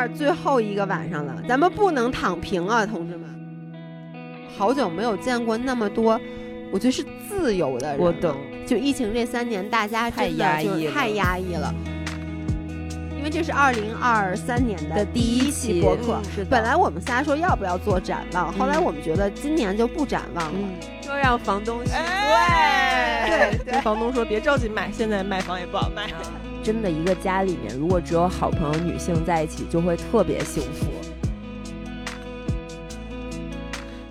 [0.00, 3.28] 二最后一个晚上了，咱们不能躺平啊，同志们！
[4.56, 6.18] 好久没有见过那么多，
[6.72, 7.98] 我觉得是自由的人。
[7.98, 8.34] 我懂，
[8.66, 11.74] 就疫情这三年，大家太压抑了，太压抑了。
[13.14, 20.58] 因为这是二零二三年的第一期播客，本来我们仨说要不要做展望，后来我们觉得今年就不展望了，
[21.02, 21.92] 说让房东对。
[23.28, 23.58] 对。
[23.66, 26.06] 对，房东说别着急卖，现在卖房也不好卖。
[26.62, 30.86] 真的，一个家里面如果只有好朋友女性在一起，就会特别幸福。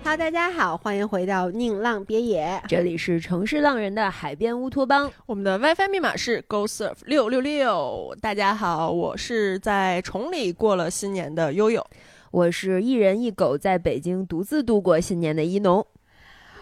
[0.02, 5.08] Hello，大家好，欢迎回到宁浪别野，这里是城市浪人的海边乌托邦。
[5.26, 8.16] 我们的 WiFi 密码是 GoSurf 六六六。
[8.20, 11.86] 大家好，我是在崇礼过了新年的悠悠，
[12.32, 15.86] 我是一人一狗在北京独自度过新年的一农。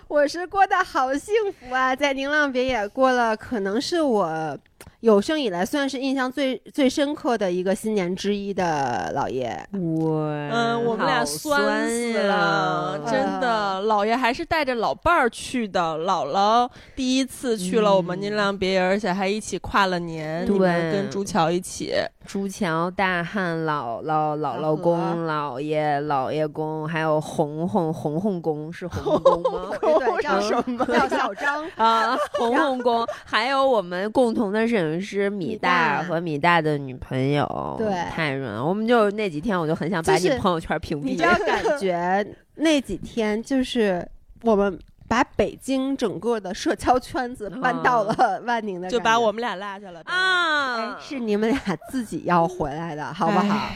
[0.07, 4.59] 我是过得好幸福啊，在宁浪别野过了，可能是我。
[5.01, 20.59] 有生以来算是印象最最深刻的一个新年之一的老爷，我嗯，我们俩酸死了，真的，老爷还是带着老伴儿去的，姥姥第一次去了我们宁浪别野，而且还一起跨了年，对，
[20.93, 21.93] 跟朱桥一起。
[22.27, 29.71] 朱桥、大汉、姥姥、姥姥公、姥爷、姥爷公，还有红红红红公是红公吗？
[29.81, 30.85] 对，叫什么？
[30.85, 31.65] 叫小张。
[31.77, 38.65] 啊，红红公，还有我们共同的摄影师米大和米大的女朋友，对，太润了。
[38.65, 41.05] 我们就那几天，我就很想把你朋友圈屏蔽。
[41.05, 44.07] 你知道，感觉 那几天就是
[44.43, 44.79] 我们。
[45.11, 50.99] 把北京整个的社交圈子搬到了万宁的，就把我们俩落下了啊！
[51.01, 51.59] 是你们俩
[51.91, 53.71] 自己要回来的，好不好？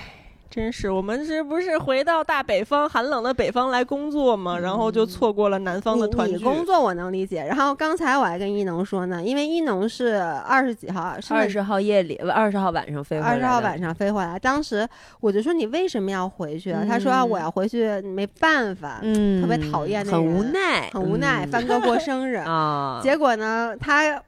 [0.53, 4.59] 真是，我们这不是回到大北方寒冷的北方来工作嘛？
[4.59, 6.37] 然后就错过了南方的团聚。
[6.37, 7.43] 你工作我能理解。
[7.43, 13.33] 然后刚才我还跟一农说呢，因为一农是二十几号，二十号夜里，二十号晚上飞回来。
[13.33, 14.87] 二十号晚上飞回来，当时
[15.21, 16.71] 我就说你为什么要回去？
[16.87, 21.47] 他说我要回去，没办法，嗯，特别讨厌那很无奈，很无奈。
[21.47, 24.23] 帆哥过生日 啊，结果呢，他。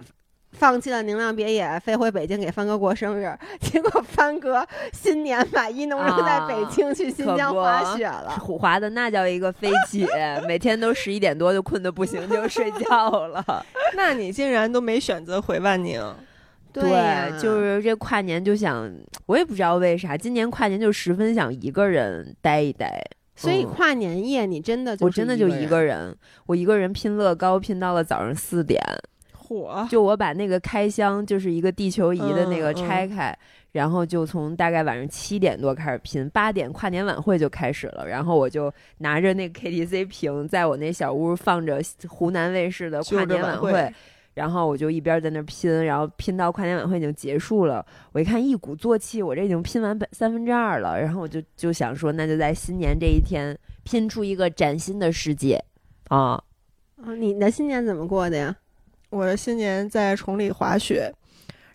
[0.54, 3.30] 放弃了宁浪别野，飞回北京给帆哥过生日。
[3.60, 10.06] 结果帆哥新年把一农扔在北京去新疆滑雪了虎，滑的那叫一个飞起，
[10.46, 13.44] 每天都十一点多就困得不行，就睡觉了。
[13.96, 16.00] 那你竟然都没选择回万宁？
[16.72, 18.92] 对，就是这跨年就想，
[19.26, 23.00] 我也不知道为啥，今年跨年就十分想一个人待一待。
[23.36, 26.16] 所以跨年夜你真的，我真的就一个人，
[26.46, 28.80] 我一个人拼乐高，拼到了早上四点。
[29.46, 29.86] 火！
[29.90, 33.36] 就我把那个开箱，就是一个地球仪的那个拆开，
[33.72, 38.08] 然后就从大概晚上七点多开始拼，八点跨年晚会就开始了。
[38.08, 43.92] 然后我就拿着那个 KTC 屏，在我那小屋放着湖南卫视的跨年晚会，
[44.32, 47.84] 然后我就一边在那拼，然后拼到跨年晚会已经结束了。
[48.12, 50.98] 我一看一鼓作气，我这已经拼完三分之二了。
[50.98, 55.62] 然后我就就想说，那就在新年这一天拼出一个崭新的世界
[56.08, 56.42] 啊！
[56.96, 58.56] 啊，你的新年怎么过的呀？
[59.14, 61.12] 我的新年在崇礼滑雪，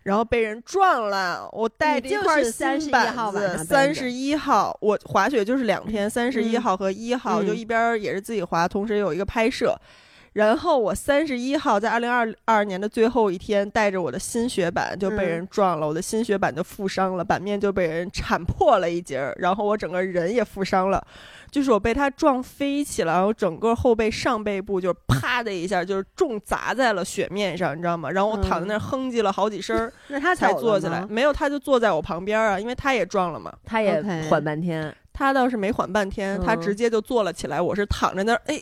[0.03, 1.49] 然后被人撞了。
[1.53, 9.79] 我带着一块新板子，三十一号我滑雪就是两天，三十一号和一号就一边也是自己滑，同时有一个拍摄。
[10.39, 21.05] 然后我三十一号在二零二二年的最后一天，带着我的新雪板就被人撞了，我的新雪板就负伤了，板面就被人铲破了一截儿，然后我整个人也负伤了。
[21.51, 28.09] 就是我被他撞飞起来，然后整个后背上背部就啪的一下，就是重砸在了雪面上，你知道吗？
[28.09, 31.05] 然后我躺在那儿哼唧了好几声，那他才坐起来。
[31.09, 34.95] 没有，他就坐在我旁边啊，因为他也撞了嘛，他也缓半天。
[35.19, 37.61] 他倒是没缓半天，他直接就坐了起来。
[37.61, 38.57] 我是躺在那儿，哎，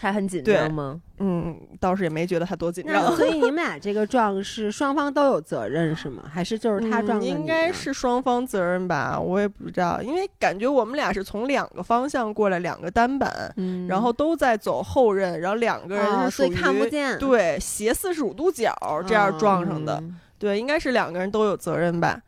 [0.00, 1.00] 他很紧张吗？
[1.20, 3.14] 嗯，倒是也没觉得他多紧张。
[3.14, 6.24] 所以 你们俩这个撞是双方都有责任是吗？
[6.28, 7.24] 还是就是他撞的？
[7.24, 13.54] 应该是双方责任吧，我也不知道，因为感觉我们俩是从两个方向过来，两个单板，
[13.88, 18.74] 然后都在走后刃，然后两个人是属于看不见，对，斜四十五度角
[19.06, 20.02] 这样撞上的，
[20.36, 22.20] 对，应该是两个人都有责任吧。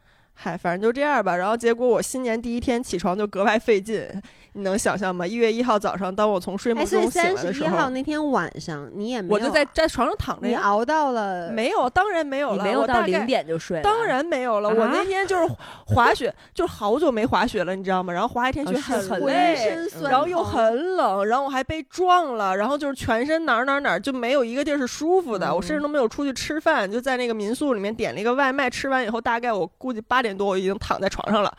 [0.42, 1.36] 嗨，反正就这样吧。
[1.36, 4.08] 然后结果我新年第一天起床就格外费劲。
[4.52, 5.26] 你能想象吗？
[5.26, 10.46] 一月一号早上，当我从睡梦中醒来的时候，一号那天晚上你也没有，我就在在床上躺着。
[10.46, 11.90] 你熬到了没有？
[11.90, 13.82] 当然没有了，没有到零点就睡。
[13.82, 14.68] 当然没有了。
[14.68, 15.52] 我那天就是
[15.86, 18.12] 滑雪，就是好久没滑雪了，你知道吗？
[18.12, 19.76] 然后滑一天雪很累，
[20.08, 25.52] 然后又很冷，然后我还被撞了，然后就是全身哪儿哪儿哪儿就没有一个地儿是舒服的。
[25.52, 30.20] 我甚至都没有出去吃饭，就在那个民宿里面点了一个外卖，吃完以后大概我估计八。
[30.20, 31.50] 点多我已经躺在床上了，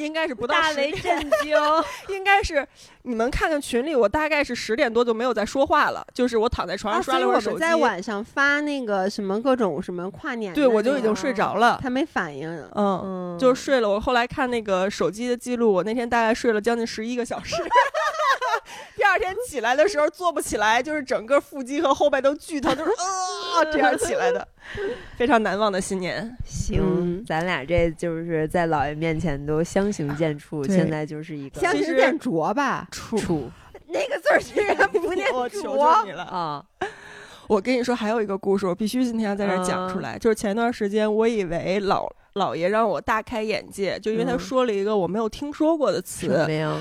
[0.00, 1.56] 应该是不到大为震惊，
[2.08, 2.66] 应该是
[3.02, 7.54] 你们看看群里，我大概是十点多就没有再说话了，就是我躺在床上刷了会儿手机。
[7.54, 13.88] 我在晚上发那个什么各种什么跨年，对我就已经睡着了，他没反应，嗯，嗯就睡了。
[13.88, 17.56] 我后来看那个手机的记录，我那天大概睡了将近十一个小时。
[18.94, 22.90] 第二天起来的时候坐不起来，就是整个腹肌和后背都剧疼，就是
[23.60, 24.46] 啊这样起来的，
[25.16, 26.36] 非常难忘的新年。
[26.44, 32.88] 行，咱俩这就是在姥爷面前都相形见绌，现在就是一个相形见拙吧？
[32.90, 33.44] 绌，
[33.88, 36.64] 那个字儿居然不念 我求求你了啊！
[37.48, 40.16] 我跟你说，还有一个故事，我必须今天要在这讲出来。
[40.18, 46.44] 就是前段时间，我以为老老爷让我大开眼界，就因为他说了一个我没有听说过的词。
[46.46, 46.76] 没有。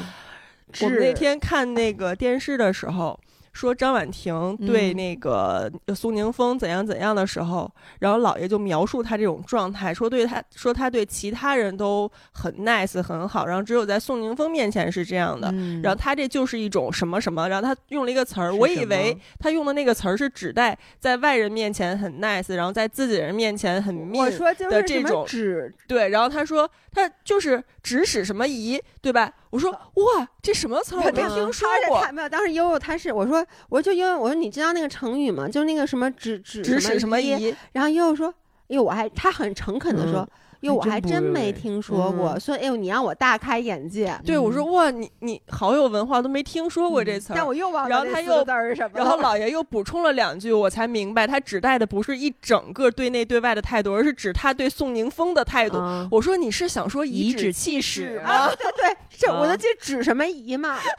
[0.81, 3.19] 我们那天看那个电视的时候。
[3.53, 7.69] 说张婉婷对那个苏宁峰怎样怎样的时候，
[7.99, 15.51] 然后姥爷就描述他这种状态，说对他说他对其他人都很 nice 很好，然后只有在宋宁峰面前是这样的，
[15.81, 24.37] 然后他这就是一种什么什么，然后他用了一个词儿，我以为他用的那个词儿是指代在外人面前很 nice，然后在自己人面前很 mean
[24.69, 29.33] 的这种指对，然后他说他就是指使什么仪，对吧？
[29.49, 32.07] 我说哇，这什么词儿我没听说过。
[32.11, 35.47] 没有，当时悠悠他是我说，我就因为我说你知道那个成语吗？
[35.47, 37.55] 就是那个什么指指指使什么仪。
[37.71, 40.29] 然后悠悠说，哎呦，我还他很诚恳的说。
[40.61, 44.13] 哟，我还真没听说过，所以哎呦，你让我大开眼界。
[44.25, 47.35] 对我说哇，你你好有文化，都没听说过这词儿。
[47.35, 47.89] 但我又忘了。
[47.89, 48.43] 然后他又
[48.75, 48.91] 什么？
[48.93, 55.77] 然后老爷又补充了两句，我才明白，他指代的不是一整个对内对外的态度，而是指他对宋宁峰的态度。
[56.11, 58.49] 我说你是想说颐指气使吗？
[58.59, 60.79] 对对，这我就记指什么颐嘛。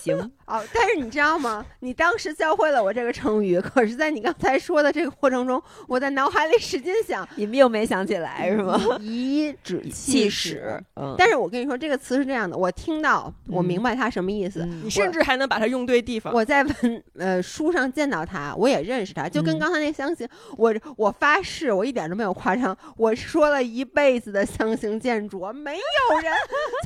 [0.00, 1.64] 行哦，但是你知道吗？
[1.80, 8.78] 你当时教会了我这个成语，可是在你刚才说的这个过程中，我在脑海里使劲想，你们又没想起来是吗？
[9.00, 9.54] 颐。
[9.62, 10.82] 指气使，
[11.16, 16.32] 但是我跟你说，这个词是这样的，我听到，我明白它什么意思，你甚至还能把它用对地方。
[16.34, 26.32] 我在文呃书上见到它，我也认识它，就跟刚才那相形，我我发誓，我一点都没有夸张，我说了一辈子的相形见绌，没有人，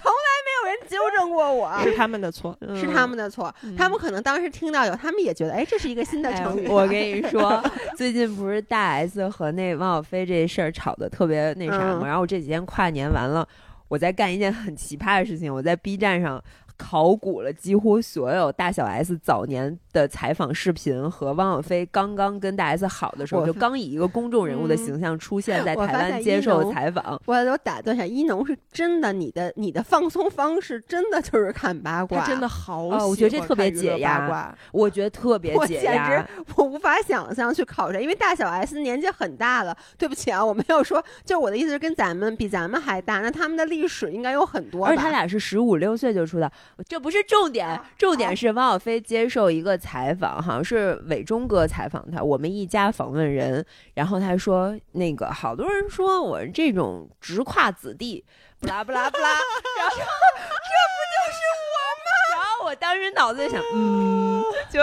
[0.02, 6.68] 从来没有人纠正过我，是他们的错，是他们的错，他们可能当时听到有，他们也觉得，哎，这是一个新的成语。
[6.68, 7.62] 我跟你说，
[7.96, 12.06] 最近不是大 S 和那王小飞这事儿吵得特别那啥吗？
[12.06, 12.58] 然后我这几天。
[12.66, 13.48] 跨年完了，
[13.88, 15.52] 我在干一件很奇葩的事情。
[15.52, 16.42] 我在 B 站上。
[16.80, 27.20] 考古了几乎所有大小 S 早年的采访视频和汪小菲刚刚跟大 S 好的时候，就刚以一个公众人物的形象出现在台湾接受采访。
[27.26, 34.54] 我我打断一下，一农是真的，你的你的放松方式真的就是看八卦，真的好，我觉得这特别解压。
[34.72, 39.76] 我觉得特别解压，我无法想象去考察，因为大小 S 年纪很大了。
[39.96, 44.86] 对不起啊，我没有说，就我的意思是跟咱们比咱们还大，那他们的历史应该有很多。
[44.86, 46.50] 而且他俩是十五六岁就出道。
[46.86, 53.64] 这不是重点，重点是汪小菲接受一个采访，好像是伟忠哥采访他，我们一家访问人，
[53.94, 58.23] 然后他说那个好多人说我这种直跨子弟，
[58.61, 59.29] 不拉不拉不拉，
[59.81, 61.73] 然后这不就是我
[62.05, 62.11] 吗？
[62.37, 64.79] 然后我当时脑子里想， 嗯，就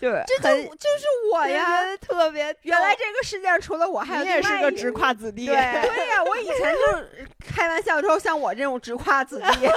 [0.00, 9.68] 就这就就是我呀，特别原来这个世界上除了我还有你也是个直跨子弟，对对呀，我以前就开玩笑说像我这种直跨子弟。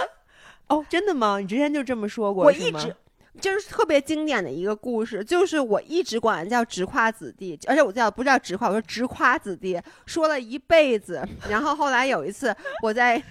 [0.68, 1.39] 哦，真的吗？
[1.39, 2.44] 你之前就这么说过？
[2.45, 2.95] 我一直
[3.39, 11.27] 就是特别经典的一个故事，就是我一直管叫直夸子弟，而且我叫不叫直夸，我说直夸子弟，说了一辈子。
[11.49, 13.21] 然后后来有一次，我在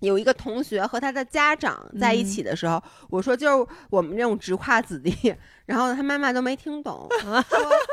[0.00, 5.34] 有一个同学和他的家长在一起的时候，我说就是我们这种直夸子弟，
[5.66, 7.42] 然后他妈妈都没听懂， 说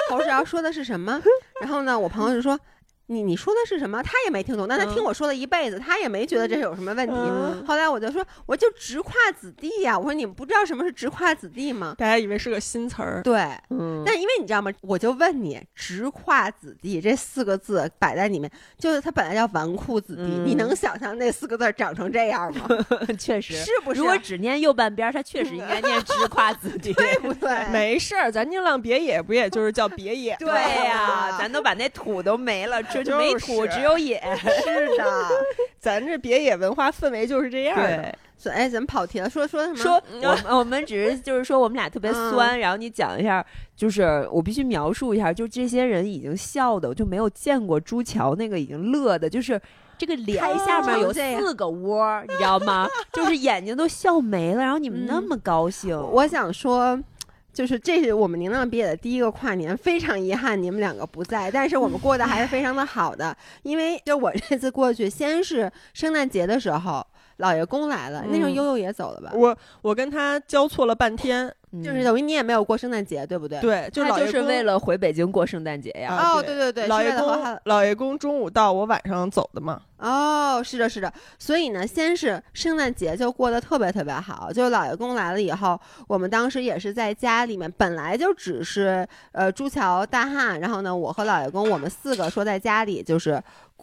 [0.10, 1.22] 侯世尧说的是什么？
[1.62, 2.60] 然后呢，我朋友就说。
[3.08, 4.02] 你你说的是什么？
[4.02, 7.14] 他也没听懂，但他听我说了一辈子，他也没觉得这是有什么问题。
[7.68, 9.98] 后来我就说，我就直跨子弟呀。
[9.98, 11.96] 我说你们不知道什么是直跨子弟吗？
[11.98, 13.22] 大家以为是个新词儿。
[13.22, 13.36] 对，
[14.06, 14.72] 但因为你知道吗？
[14.82, 22.68] 我就问你，直跨子弟这四个字摆在里面，就是他本来叫纨绔子弟，你能想象那四个字长成这样吗？
[23.20, 24.00] 确实，是不是？
[24.00, 27.50] 如果只念右半边，他确实应该念直跨子弟， 对不对？
[27.70, 30.36] 没事儿，咱宁浪别野不也就是叫别野？
[30.40, 30.50] 对
[30.86, 32.82] 呀，咱都把那土都没了。
[32.94, 34.22] 这就没土，只有野。
[34.64, 35.30] 是的，
[35.80, 38.16] 咱这别野文化氛围就是这样的。
[38.38, 39.78] 所以，哎，咱们跑题了，说说什么？
[39.78, 43.46] 说我我们只是就是说我们俩特别酸，然后你讲一下，
[43.76, 49.60] 就是我必须描述一下，就这些人已经笑的，我就没有见过朱桥那个已经乐的，就是
[49.98, 52.86] 这个脸下面有四个窝，你知道吗？
[53.14, 55.98] 就是眼睛都笑没了，然后你们那么高兴。
[55.98, 57.00] 我想说。
[57.54, 67.06] 就是这是我们宁浪毕业的第一个跨年，非常遗憾你们两个不在，但是我们过得还是非常的好的，因为就我这次过去，先是圣诞节的时候，
[67.38, 69.32] 老爷公来了，那时候悠悠也走了吧？
[69.34, 71.54] 我我跟他交错了半天。
[71.82, 73.60] 就是等于你也没有过圣诞节，对不对？
[73.62, 76.16] 对，就就是为了回北京过圣诞节呀。
[76.16, 79.82] 哦，对对对，老爷公老爷公中午到，我晚上走的嘛。
[79.98, 81.12] 哦，是的，是的。
[81.40, 84.52] 所以呢，先是圣诞节就过得特别特别好。
[84.52, 93.42] 就老爷公来了以后，我们当时也是在家里面，本来就只是呃朱桥大汉，然后呢，我和老爷公我们四个说在家里就是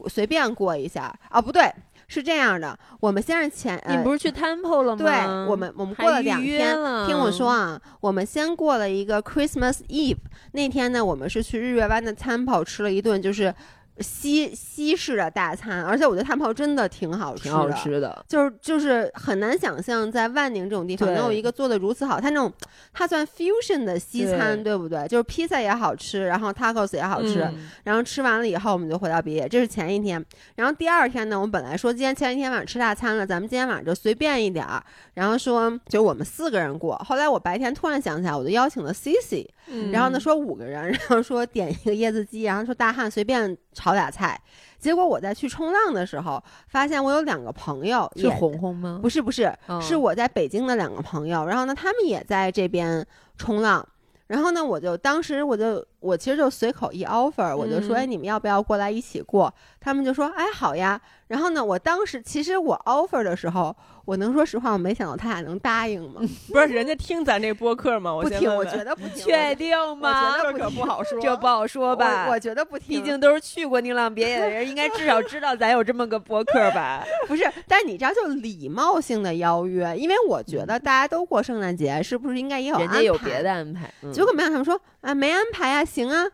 [0.08, 1.64] 随便过一下啊，不对。
[2.10, 4.98] 是这样的，我们先是前，你不是去 Temple 了吗？
[4.98, 5.12] 对，
[5.48, 6.76] 我们我们过了两天，
[7.06, 10.18] 听我说啊，我们先过了一个 Christmas Eve，
[10.52, 13.54] 那天呢，我们是去日月湾的 Temple 吃了一顿，就是。
[13.98, 18.24] 西西式的大餐，而且我觉得炭泡真的挺好吃，挺好吃的。
[18.26, 22.20] 就是就是很难想象在万宁这种地方能有一个做的如此好。
[22.20, 22.50] 它那种
[22.92, 25.06] 它算 fusion 的西餐，对不对？
[25.06, 27.46] 就是披萨也好吃，然后 tacos 也好吃。
[27.84, 29.46] 然后吃完了以后，我们就回到毕业。
[29.48, 30.24] 这是前一天。
[30.54, 34.82] 然后第二天呢，我们本来说今天前一天晚上吃大餐了，咱们今天晚上就随便一点儿。
[35.14, 36.96] 然后说就我们四个人过。
[37.06, 39.46] 后来我白天突然想起来，我就邀请了 Cici。
[39.92, 44.40] 然后呢说五个人，然后说点一个椰子鸡，然后说大汉随便炒俩菜。
[44.78, 48.98] 结果我在去冲浪的时候，发现我有两个朋友，是红红吗？
[49.02, 51.44] 不是不是，是我在北京的两个朋友。
[51.44, 53.86] 然后呢，他们也在这边冲浪。
[54.26, 59.52] 然后呢，我就当时我就我其实就随口一 offer，我就说哎，你们要不要过来一起过？
[59.80, 61.00] 他们就说哎好呀。
[61.26, 63.74] 然后呢，我当时其实我 offer 的时候。
[64.10, 66.20] 我能说实话，我没想到他俩能答应吗？
[66.52, 68.12] 不是，人家听咱这播客吗？
[68.20, 69.18] 不听， 我觉得不听。
[69.24, 70.36] 确定吗？
[70.42, 72.26] 这可不好说，这不好说吧？
[72.28, 77.04] 我觉得不听，毕竟都是去过宁浪别野的人，应该至少知道咱有这么个播客吧？
[77.28, 83.88] 不是，但你知道，就礼貌性的邀约，因为我觉得大家都过圣诞节，是不是应该也有人家有别的安排？
[84.10, 86.26] 结果没想他们说啊，没安排啊，行啊。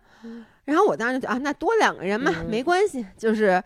[0.64, 3.62] 然后我当时就啊，那多两个人嘛，没关系，就是。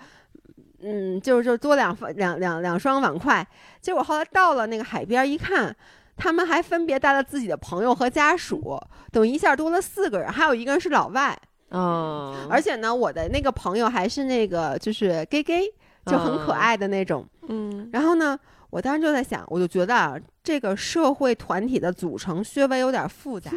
[0.82, 3.46] 嗯，就是就多两两两两双碗筷，
[3.80, 5.74] 结果后来到了那个海边一看，
[6.16, 8.80] 他们还分别带了自己的朋友和家属，
[9.12, 11.38] 等于一下多了四个人，还有一个人是老外，
[11.70, 15.66] 嗯，而且呢，我的那个朋友还是那个就是 gay gay，
[16.06, 18.38] 就很可爱的那种，嗯，然后呢，
[18.70, 23.50] 我当时就在想，我就觉得啊，这个社会团体的组成稍微有点复杂，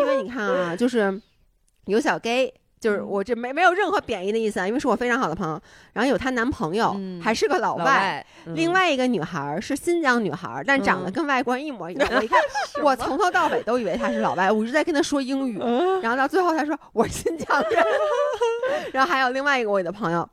[0.00, 1.20] 因为你看啊，就是
[1.86, 2.52] 有小 gay。
[2.80, 5.60] 就是我这没没有任何贬义的意思啊，因为是我非常好的朋友，
[5.92, 12.08] 然后有她男朋友，还是个老外，另外一个女孩是新疆女孩，但长得跟外国人一模一样。
[12.16, 12.40] 我一看，
[12.82, 15.58] 我从头到尾都以为她是老外，我一直在跟她说英语，
[16.02, 17.84] 然后到最后她说我是新疆人，
[18.92, 20.26] 然后还有另外一个我的朋友。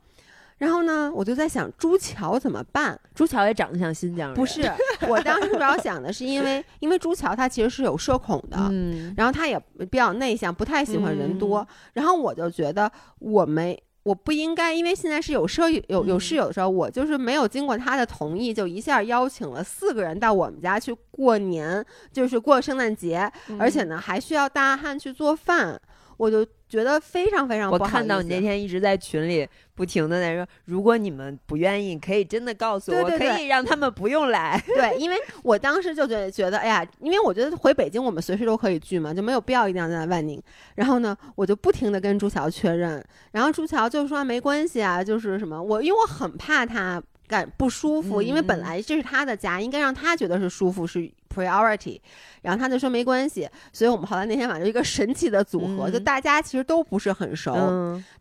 [0.58, 2.98] 然后呢，我就在想朱桥怎么办？
[3.14, 4.34] 朱桥也长得像新疆人。
[4.34, 4.62] 不是，
[5.08, 9.58] 我当时主要想的是，因为因为朱桥他其实是有社恐的，嗯，然后他也
[9.90, 11.66] 比较内向，不太喜欢人多。
[11.92, 25.80] 然后我就觉得我没我不应该，因为现在是有舍友有有室友的时候，我就是没有经过他的同意，就一下邀请了四个人到我们家去过年，就是过圣诞节，而且呢还需要大汉去做饭，
[26.16, 26.44] 我就。
[26.68, 27.84] 觉得非常非常不好。
[27.84, 34.62] 我看到你那天一直在群里不停的在说，如果你们不愿意，可以真的告诉我，可以让他们不用来。
[34.66, 40.42] 对，因为我当时就觉得觉得，哎呀，因为我觉得回北京我们随时都可以聚嘛，就没有必要一定要在万宁。
[40.74, 51.08] 然后呢，我就不停的跟朱桥确认，然后朱桥就说没关系啊，就是什么我，因为我很怕他感不舒服，因为本来这是他的家，应该让他觉得是舒服是。
[51.28, 52.00] priority，
[52.42, 57.54] 然后他就说没关系，所以我们后来那天晚上一个神奇的组合，就大家其实都不是很熟，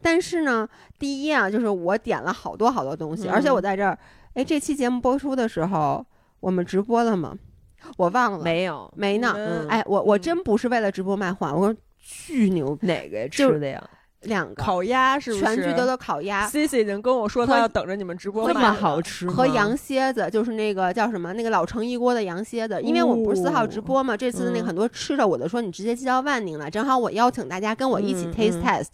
[0.03, 0.67] 但是呢，
[0.99, 3.97] 第一啊，就是我点了好多好多东西，而且我在这儿，
[4.35, 6.05] 哎，这期节目播出的时候，
[6.41, 7.35] 我们直播了吗？
[7.95, 9.65] 我忘了，没有，没呢。
[9.67, 13.89] 哎，我我真不是为了直播卖货，我说巨牛，哪个吃的呀？
[14.21, 15.43] 两个烤鸭是不是？
[15.43, 21.31] 全聚德的烤鸭，C C 已经跟我说他要等着你们直播，这么好吃和羊蝎子，就是那个叫什么？
[21.33, 22.81] 那个老城一锅的羊蝎子。
[22.81, 28.87] 因为我们不是四号直播嘛，这次的那个很多吃的，我就说你直接寄到万宁来，正好我邀请大家跟我一起 taste test。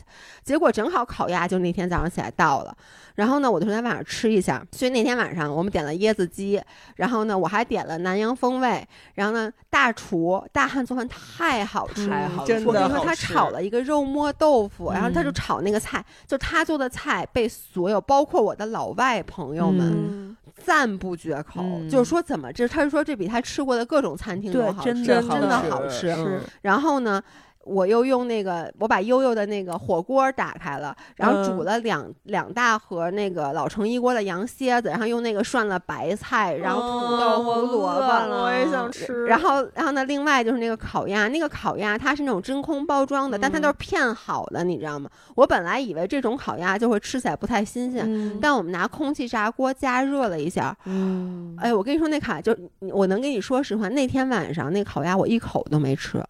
[0.44, 2.76] 结果正好烤鸭就那天早上起来到了。
[3.16, 4.66] 然后呢，我就说咱晚上吃一下。
[4.72, 6.60] 所以那天晚上我们点了椰子鸡，
[6.96, 8.86] 然后呢，我还点了南洋风味。
[9.14, 12.54] 然后呢，大厨大汉做饭太好吃，太好吃。
[12.66, 21.64] 我跟你说，他炒了一个肉末豆腐，然后他就炒那个菜，就他做的菜被所有包括我的老外朋友们赞不绝口。
[21.90, 26.42] 就是说怎么这，他是说这比他吃过的各种餐厅都好吃，真的好吃。
[26.62, 27.22] 然后呢？
[27.64, 39.26] 我又用那个，我把悠悠的那个火锅打开了，然后煮了两两大盒那个老城一锅的羊蝎子，然后用那个涮了白菜，然后土豆、胡萝卜，我也想吃。
[39.26, 45.10] 然后，然后呢，另外就是那个烤鸭，那个烤鸭它是那种真空包装的，但它都是片好的，你知道吗？
[45.36, 56.22] 我本来以为这种烤鸭就会吃起来不太新鲜，但我们拿空气炸锅加热了一下，嗯，哎，我跟你说那卡就我能跟你说实话，那天晚上那烤鸭我一口都没吃。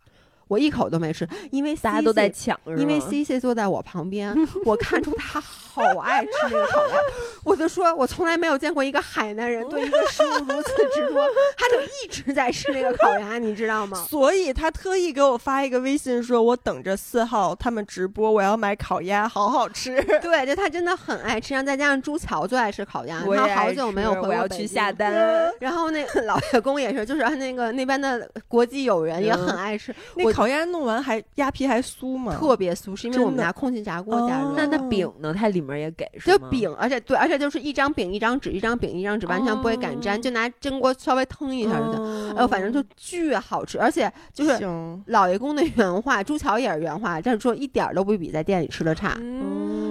[0.54, 2.58] 我一口都没吃，因为大家都在抢。
[2.78, 6.96] 因为 C C 坐在我旁边， 我看出他好爱吃那个烤鸭。
[7.44, 13.98] 我就说，我从来没有见过一个海南人对一个食物如此执着，他就一直在吃那个烤鸭，你知道吗？
[14.08, 20.02] 所以他特意给我发一个微信，说我等着四号他们直播，我要买烤鸭，好好吃。
[20.22, 25.12] 对，就他真的很爱吃，然后再加上朱桥最爱吃烤鸭，他好久没有回我要去下单。
[25.60, 29.94] 然后那老员工也是，就是那个那边的国际友人也很爱吃。
[30.16, 32.36] 那烤鸭弄完还鸭皮还酥吗？
[32.38, 34.54] 特别酥，是因为我们拿空气炸锅加热。
[34.58, 35.34] 那那饼呢？
[35.34, 42.36] 它里面也给就饼，而且对，而且就是一张饼一张纸，一张饼一张纸，完全不会擀粘，就拿蒸锅稍微腾一下就行。
[42.36, 44.68] 哎呦，反正就巨好吃，而且就是
[45.06, 49.18] 老爷公的原话，朱桥也是原话，但是说一点都不比在店里吃的差，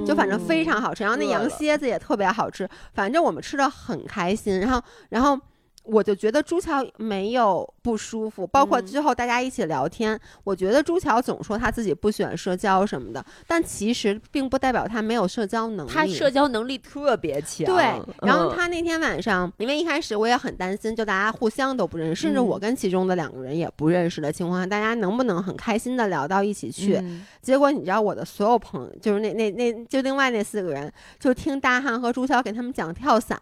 [0.06, 1.02] 就反正非常好吃。
[1.02, 4.60] 然后那羊蝎子也特别好吃，反正我们吃的很开心。
[4.60, 5.40] 然后，然后。
[5.84, 15.90] 我就觉得朱桥没有不舒服，包括之后大家一起聊天，我觉得朱桥总说他自己不喜欢社交什么的，但其实并不代表他没有社交能力。
[15.90, 17.66] 他社交能力特别强。
[17.66, 27.02] 对，然后他那天晚上，因为一开始我也很担心，就大家互相都不认识，甚至我跟其中的两个人也不认识的情况下，大家能不能很开心的聊到一起去？
[27.40, 33.36] 结果你知道，我的所有朋友，就是那那那就另外那四个人，就听大汉和朱桥给他们讲跳伞，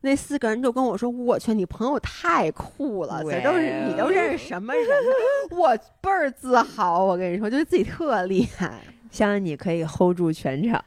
[0.00, 4.86] 那四个人就跟我说：“我去，你。”朋友太酷了，这都是你都认识什么人？
[5.50, 8.80] 我倍儿自豪，我跟你说，就是自己特厉害。
[9.10, 10.82] 相信你可以 hold 住全场。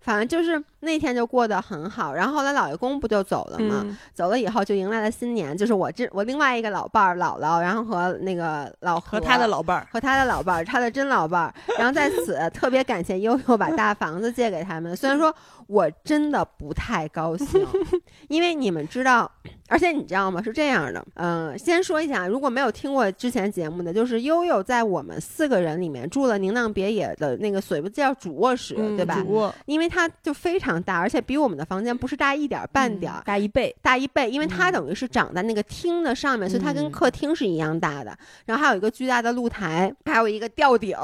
[0.00, 3.84] 反正就是那天就过得很好，然后后来老爷公不就走了吗？
[4.14, 11.54] 走了以后就迎来了新年，就是我这我另外一个老伴儿姥姥，然后和那个老和他的老伴儿和他的老伴儿，他的真老伴儿。
[11.78, 15.34] 然后在此 特别感谢悠悠把大房子借给他们，虽然说
[15.66, 17.66] 我真的不太高兴，
[18.28, 19.30] 因为你们知道。
[19.66, 20.42] 而且你知道吗？
[20.42, 29.18] 是这样的，嗯，先说一下，如果没有听过之前节目的，就是悠悠在我们四个人里面住了宁浪别野的那个所谓叫主卧室，对吧？
[29.22, 38.16] 主卧，因为他就非常大，而且比我们的房间不是大一点半点儿，大一倍，大一倍，因为它等于是长在那个厅的上面，所以它跟客厅是一样大的。
[38.46, 40.96] 然后还有一个巨大的露台，还有一个吊顶。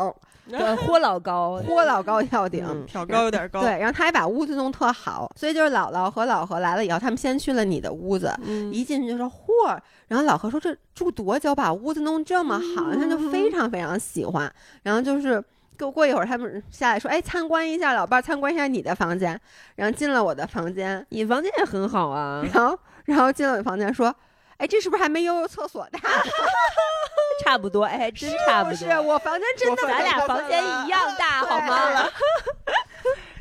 [0.49, 3.61] 对，豁老高，豁老高吊顶，挑高有点高。
[3.61, 8.35] 对，然后他还把屋子弄特好，所以就是姥姥和老何来了以后，他们先去了你的屋子，
[8.73, 9.79] 一进去就说嚯，
[10.09, 14.53] 然后老何说这住多久把屋子弄这么好，他就非常非常喜欢。
[14.83, 15.41] 然后就是
[15.81, 19.41] 过过一会儿他们下来说，哎，参观一下老伴，参观一下你的房间。
[19.77, 22.43] 然后进了我的房间，你房间也很好啊。
[22.53, 24.15] 然后然后进了我房间说。
[24.59, 25.99] 哎，这是不是还没悠悠厕所大？
[27.43, 28.77] 差不多，哎，真差不多。
[28.77, 32.07] 是我房间真的，咱俩房间一样大，好吗？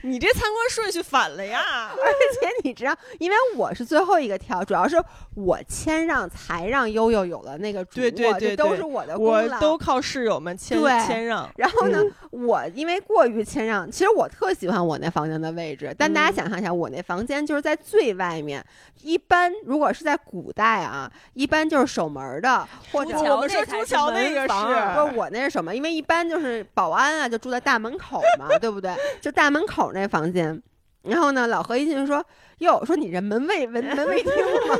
[0.03, 1.91] 你这参观顺序反了呀！
[1.91, 5.01] 而且你知道，因为我是最后一个挑，主要是
[5.35, 11.49] 我谦让才让悠悠有了那个主卧，这都是我的功劳，我都靠室友们谦谦让。
[11.57, 18.65] 然后呢，我因为过于谦让，其实我特喜欢我那房间的位置，但大家想象一下，我那房间就是在最外面。
[19.01, 25.73] 一般如果是在古代啊，一般就是守门的，或者我们说朱桥那个是，不是我那是什么？
[25.73, 28.93] 因为一般就是保安啊，就住在大门口嘛，对不对？
[29.21, 30.62] 就大门口那房间。
[31.04, 32.23] 然后呢，老何一进去说
[32.60, 34.78] ：“哟，说你这门卫门门卫厅吗？”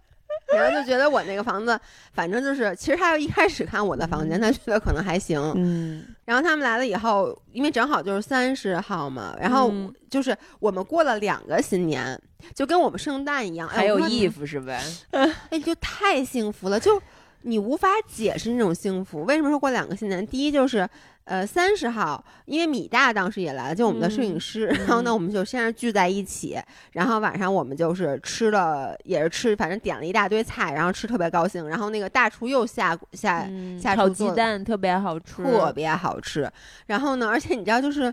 [0.54, 1.78] 然后就觉得我那个房子，
[2.12, 5.38] 反正就是，其实他要一开始看我的房间，他觉得可能还行。
[5.56, 6.04] 嗯。
[6.24, 9.72] 然后他们来了以后，因为正好就是三十号嘛，然后
[10.08, 12.18] 就是我们过了两个新年，
[12.54, 14.80] 就跟我们圣诞一样，还有衣服是呗？
[15.50, 17.00] 哎，就太幸福了，就
[17.42, 19.24] 你无法解释那种幸福。
[19.24, 20.26] 为什么说过两个新年？
[20.26, 20.88] 第一就是。
[21.24, 24.66] 呃，三十号，因为米大当时也来了，就我们的摄影师。
[24.66, 26.58] 然后呢，我们就先是聚在一起，
[26.92, 31.66] 然后晚上我们就是吃了，也是吃，反正点了一大堆菜，然后吃特别高兴。
[31.66, 33.48] 然后那个大厨又下下
[33.80, 36.50] 下炒鸡蛋，特别好吃，特别好吃。
[36.86, 38.12] 然后呢，而且你知道，就是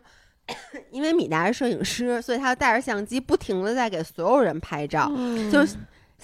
[0.89, 5.11] 因为米大是摄影师，所以他带着相机不停的在给所有人拍照，
[5.51, 5.59] 就。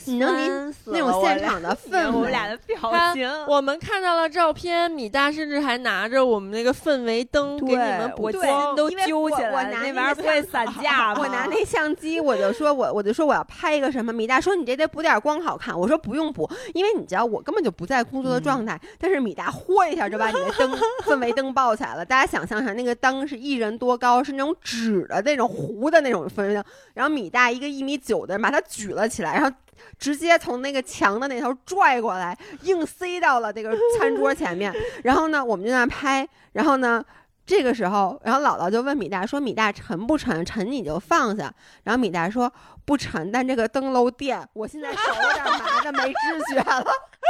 [0.06, 2.78] 你能你那种现场的 氛围，我们俩的 表
[3.14, 11.20] 情，我们看到了照片，米大甚至还拿着我们那个氛围灯给你们补光，都揪起来，我拿那玩意儿不会散架 吗？
[11.20, 20.72] 我拿那相机，我就说我我就说我要拍一个什么，米大说你这得补点光好看，我说不用补，因为你知道我根本就不在工作的状态，但是米大豁一下就把你的灯
[21.06, 29.52] 氛围灯抱起来了，大家想象一下，那个灯是一人多高，是那种纸的那种糊的那种氛围灯，然后米大一个一米九的人把它举了起来，然后。
[29.98, 34.74] 直接从那个墙的那头拽过来，硬塞到了那个餐桌前面。
[35.04, 36.28] 然后呢，我们就在那拍。
[36.54, 37.04] 然后呢，
[37.46, 40.44] 这个时候，然后姥姥就问米大说：“米大沉不沉？
[40.46, 42.52] 沉你就放下。”然后米大说
[42.86, 46.86] ：“不沉，但这个灯漏电，我现在手有点麻的，没知觉了。”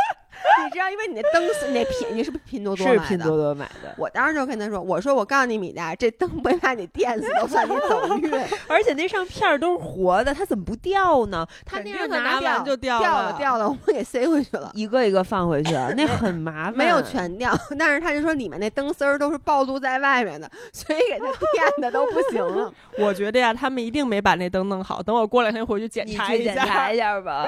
[0.65, 3.93] 你知道，因为你那灯那便宜是不是拼多多是拼多多买的。
[3.97, 8.33] 我当时就跟他说：“我说我告诉你，米大，这灯没把你电死，都算你走运。
[8.67, 11.45] 而且那上片都是活的，它怎么不掉呢？
[11.65, 16.75] 它那样拿完就掉了，掉了，我们给塞回去了，一个一个放回去， 那很麻烦。
[16.75, 22.73] 没有全掉，但是他就说里面那灯丝儿都是暴露在外面的，所以给他电的都不行了。
[22.97, 25.01] 我觉得呀，他们一定没把那灯弄好。
[25.01, 27.47] 等我过两天回去检查一下，检查一下吧。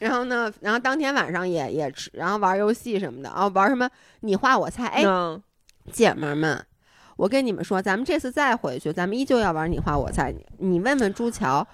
[0.00, 0.52] 然后呢？
[0.60, 3.88] 然后当天晚上也也吃，然后玩游戏什么的啊，玩什么
[4.20, 4.86] 你画我猜。
[4.88, 5.04] 哎，
[5.92, 6.66] 姐们儿们，
[7.16, 10.34] 我跟你们说，咱们这次再回去，咱们依旧要玩你画我猜。
[10.58, 11.64] 你问问朱桥。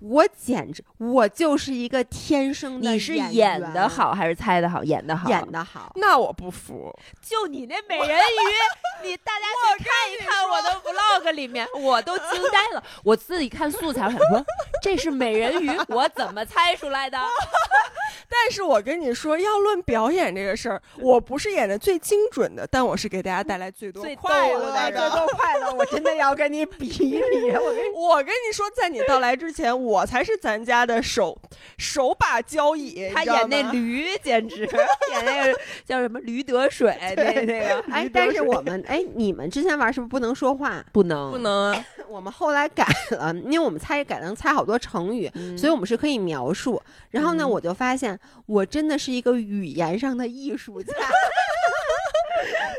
[0.00, 2.90] 我简直，我就是一个天生的。
[2.90, 4.82] 你是演的好还是猜的好？
[4.84, 5.92] 演的好，演的好。
[5.96, 6.94] 那我不服。
[7.22, 12.82] 就你那美人鱼，你大家去看一看我的 vlog 里面， 我都惊呆了。
[13.04, 14.44] 我自己看素材，我想说
[14.82, 17.18] 这是美人鱼，我怎么猜出来的？
[18.30, 24.90] 但是我跟你说，要论表演这个事儿，我不是演的最精准的，但我是给大家带来最多快乐的。
[24.90, 27.50] 最多快乐，我真的要跟你比一比。
[27.52, 31.38] 我 跟我跟你说，在你到来之前，我才是咱家的手
[31.76, 33.10] 手把交椅。
[33.14, 34.62] 他演那驴，简直
[35.12, 37.84] 演那个叫什么驴得水 那那个。
[37.90, 40.84] 哎，但是我们哎，你们之前玩是不是不能说话？
[40.92, 41.84] 不能，不能。
[42.08, 46.80] 我们后来改了，因为我们猜改能猜好多成语，所以我们是可以描述。
[47.10, 50.92] 然后呢，我就发现我真的是一个语言上的艺术家，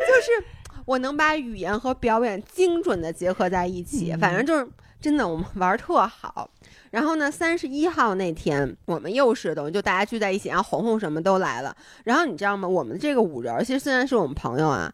[0.07, 0.43] 就是
[0.85, 4.15] 我能把语言和表演精准的结合在一起。
[4.19, 4.67] 反正就是
[4.99, 6.49] 真的，我们玩特好。
[6.91, 11.75] 然后呢，三十一号那天我们又是等于就大家聚在一起，然后红红什么都来了。
[12.03, 12.67] 然后你知道吗？
[12.67, 14.93] 我们这个五人其实虽然是我们朋友啊。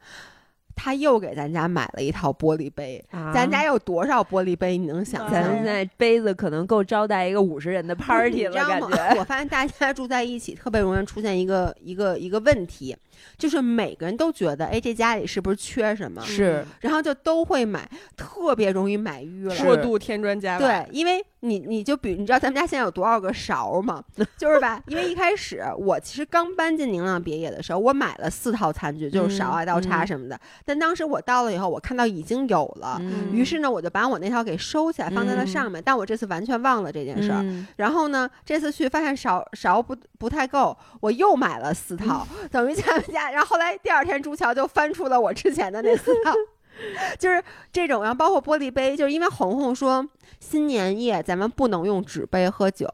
[0.78, 3.02] 他又给咱家买了一套玻璃杯，
[3.34, 4.78] 咱家有多少玻璃杯？
[4.78, 5.32] 你能想？
[5.32, 9.16] 咱现在杯子可能够招待一个五十人的 party 了，感觉。
[9.18, 12.94] 我发现大家住在一起，特别容易出现一个一个一个问题。
[13.38, 16.21] 就是每个人都觉得，哎，这家里是不是缺什么？
[16.21, 19.56] 是，然后就都会买，特别容易买玉了。
[19.63, 20.60] 过度添砖加瓦。
[20.60, 24.04] 对，因为你你就比你知道咱们家现在有多少个勺吗？
[24.38, 24.82] 就是吧？
[24.88, 30.39] 因为一开始我其实刚搬进宁浪别野的时候，我买了四套餐具，就是勺啊、刀叉什么的。
[30.63, 33.01] 但当时我到了以后，我看到已经有了，
[33.32, 35.82] 于是呢，我就把我那套给收起来，放在了上面。
[35.84, 37.45] 但我这次完全忘了这件事儿。
[37.75, 42.84] 然后呢，这次去发现勺勺不不太够，我又买了四套， 等于加。
[43.12, 46.34] 家，然后后来第二天，朱桥就翻出了我之前的那四套，
[47.18, 50.06] 就是这种，然后包括玻璃杯，就是因为红红说
[50.40, 52.88] 新年夜咱们不能用纸杯喝酒，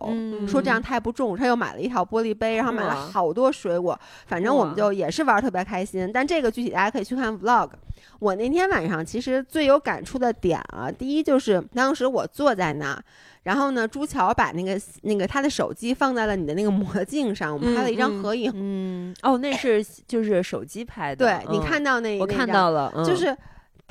[0.47, 6.09] 说这样太不重，他又买了一套玻璃杯，然后买了好多水果，反正我们就也是玩特别开心。
[6.13, 7.69] 但这个具体大家可以去看 vlog。
[8.19, 13.01] 我那天晚上其实最有感触的点啊，第一就是当时我坐在那。
[13.43, 18.51] 然后呢，朱桥把那个那个他的手机放在了你的那个魔镜上，我们拍了一张合影。
[18.53, 21.25] 嗯，哦，那是就是手机拍的。
[21.25, 23.35] 对你看到那，我看到了，就是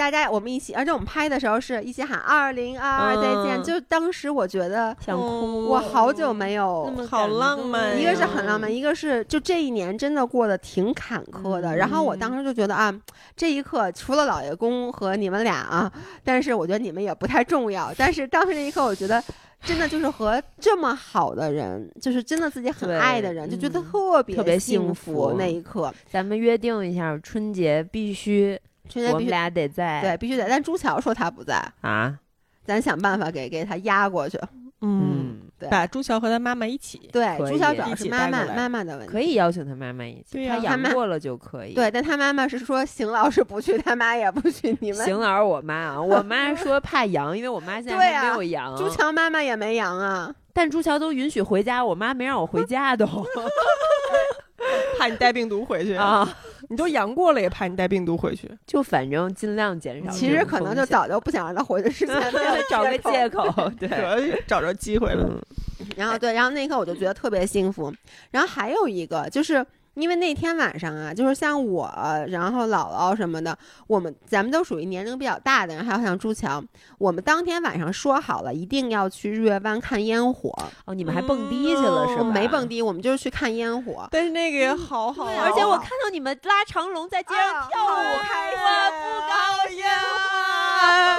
[0.00, 3.60] 大家我们一起，而且我们拍的时候是一起喊“二零二二再见”。
[3.62, 8.00] 就当时我觉得想哭，我好久没有好浪漫。
[8.00, 11.76] 一个是很浪漫，一个是就这一年真的过得挺坎坷的。
[11.76, 12.90] 然后我当时就觉得啊，
[13.36, 15.92] 这一刻除了老爷公和你们俩啊，
[16.24, 17.92] 但是我觉得你们也不太重要。
[17.98, 19.22] 但是当时那一刻，我觉得。
[19.62, 25.34] 真的就是和这么好的人，就是真的自己很爱的人，就觉得特别特别幸福。
[25.36, 28.58] 那一刻，咱们约定一下，春节必须，
[28.90, 30.46] 春节我们俩得在，对，必须得。
[30.48, 32.18] 但朱桥说他不在啊，
[32.64, 34.38] 咱想办法给给他压过去。
[34.82, 41.74] 嗯，对，把朱桥和他妈妈一起，对，朱桥主要是妈妈妈妈的问题，可以邀请他妈妈一起，他养过了就可以。
[41.74, 44.74] 对，但他妈妈是说邢老师不去，他妈也不去。
[44.80, 48.74] 你们邢老师，我妈啊，我妈说怕阳，因为我妈现在还没有阳。
[48.74, 53.06] 朱桥妈妈也没阳啊，但朱桥都允许回家，我妈没让我回家都。
[54.98, 56.28] 怕你带病毒回去啊！
[56.70, 58.48] 你都阳过了，也怕你带病毒回去。
[58.64, 60.10] 就反正尽量减少。
[60.10, 62.06] 其实可能就早就不想让他回去， 是
[62.70, 65.28] 找个借口，对，找着机会了。
[65.96, 67.92] 然后对，然后那一刻我就觉得特别幸福。
[68.30, 69.66] 然后还有一个就是。
[69.94, 71.92] 因为那天晚上啊，就是像我，
[72.28, 76.64] 然后姥姥什么的，我们咱们都属于年龄比较大的人，还有像朱强，
[76.98, 80.50] 我们当天晚上说好了，一定要去日月湾看烟火。
[80.84, 82.24] 哦，你们还蹦迪去了是吧？
[82.24, 84.08] 没蹦迪，我们就是去看烟火。
[84.10, 88.18] 但是那个也好好，而且我看到你们拉长龙在街上跳舞，我
[89.00, 89.84] 不高兴。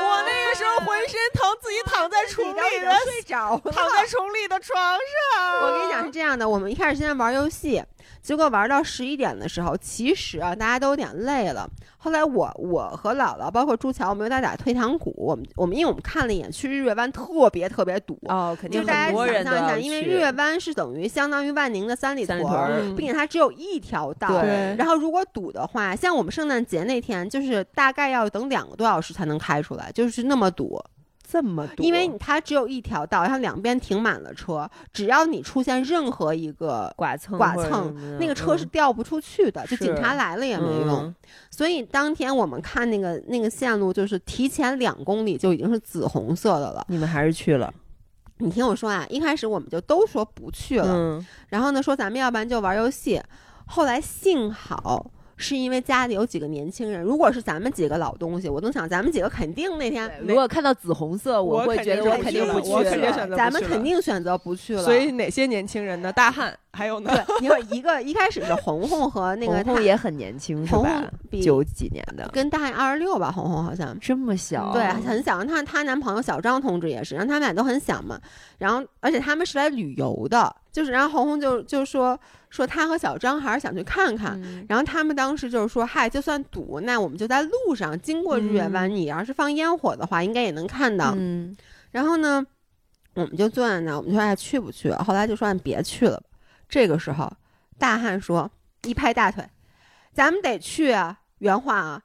[0.03, 5.61] 我那个时候浑身疼，自己躺在床里的睡着，躺在床里的床上。
[5.61, 7.83] 我跟你讲是这样的，我们一开始先玩游戏。
[8.21, 11.69] 结果玩到十一点的时候，其实啊，大家都有点累了。
[11.97, 15.13] 后来我我和姥姥，包括朱桥，我们又在打退堂鼓。
[15.17, 24.41] 我们我们因为我们看了一眼，去日月湾特别特别堵哦，肯定就大家想象一下，因为日月湾是等于相当于万宁的三里屯，并且它只有一条道。
[24.41, 24.75] 对。
[24.77, 30.79] 然后如果堵的话，像我们圣诞节那天，就是大概要等两个多小时才能开出来，就是那么堵。
[31.31, 41.15] 这么多，因为它只有一条道，它两边停满了车，只要你出现任何一个剐蹭，剐蹭，那个车是掉不出去的，就警察来了也没用。
[41.49, 46.85] 所以当天我们看那个那个线路，就是提前两公里就已经是紫红色的了。
[46.89, 47.73] 你们还是去了？
[48.39, 53.21] 你听我说啊，一开始我们就都说不去了，然后呢说咱们要不然就玩游戏，
[53.67, 55.09] 后来幸好。
[55.41, 63.35] 是因为家里有几个年轻人，如果是咱们几个老东西，我都想咱们几个肯定那天如果看到紫红色，我会觉得我肯定不去了。
[63.35, 64.83] 咱们肯定选择不去了。
[64.83, 66.13] 所以哪些年轻人呢？
[66.13, 67.11] 大汉还有呢？
[67.41, 71.03] 你说一个一开始是红红和 那个红红也很年轻，是吧？
[71.41, 75.43] 九几年的，跟大汉二十六吧，红红好像这么小，对，很小。
[75.43, 78.19] 她她男朋友小张同志也是，然后他们俩都很小嘛。
[78.57, 82.19] 然后而且他们是来旅游的，就是然后红红就就说。
[82.49, 91.15] 说他和小张还是想去看看，然后他们当时就是说，嗨，就算堵，那我们就在路上经过日月湾，你要是放烟火的话，应该也能看到。
[91.91, 92.45] 然后呢，
[93.13, 94.91] 我们就坐在那，我们就哎去不去？
[94.91, 96.21] 后来就说别去了。
[96.67, 97.31] 这个时候，
[97.79, 98.51] 大汉说，
[98.83, 99.47] 一拍大腿，
[100.13, 101.21] 咱们得去啊！
[101.37, 102.01] 原话啊。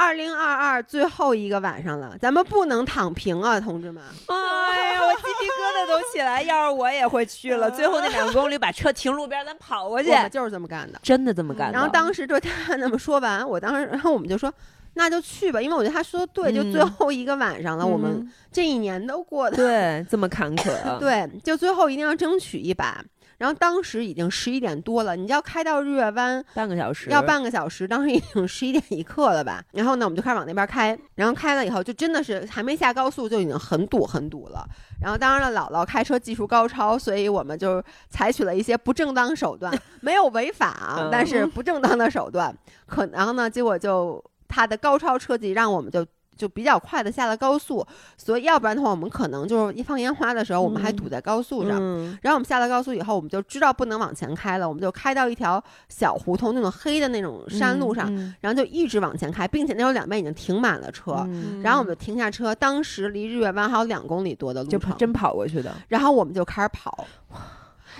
[0.00, 4.02] 二零二二最后一个晚上了，咱们不能躺平啊，同志们！
[4.28, 6.42] 哎呀，我鸡皮疙瘩都起来。
[6.42, 10.08] 要是我也会去了，最后那两公里把车停路边，咱跑过去。
[10.08, 11.70] 我们就是这么干的，真的这么干。
[11.70, 14.50] 然后当时就他 那么说完，我当时，然后我们就说，
[14.94, 23.04] 那就去吧，因为我觉得他说的对，就最后一个晚上了，我们这一年都过的对这么坎坷， 对，就最后一定要争取一把。
[23.40, 27.88] 然后当时已经十一点多了，你要开到日月湾半个小时，要半个小时。
[27.88, 29.64] 当时已经十一点一刻了吧？
[29.72, 30.96] 然后呢，我们就开始往那边开。
[31.14, 34.62] 然后开了以后，就真的是还没下高速就已经很堵很堵了。
[35.00, 39.72] 然后当然了，姥姥开车技术高超，所以我们就采取了一些不正当手段，
[40.02, 42.54] 没有违法啊，但是不正当的手段。
[42.86, 46.06] 可然后呢，结果就他的高超车技让我们就。
[46.40, 51.78] 就比较快的下了高速，所以要不然的话，我们可能就是一放烟花的时候，我们还堵在高速上。
[52.22, 61.28] 然后我们下了高速以后，我们就知道不能往前开了，我们就开到一条小胡同那种黑的那种山路上，然后就一直往前开，并且那时候两边已经停满了车。
[61.62, 65.74] 然后我们就停下车，当时离日月湾还有两公里多的路程，真跑过去的。
[65.88, 67.06] 然后我们就开始跑。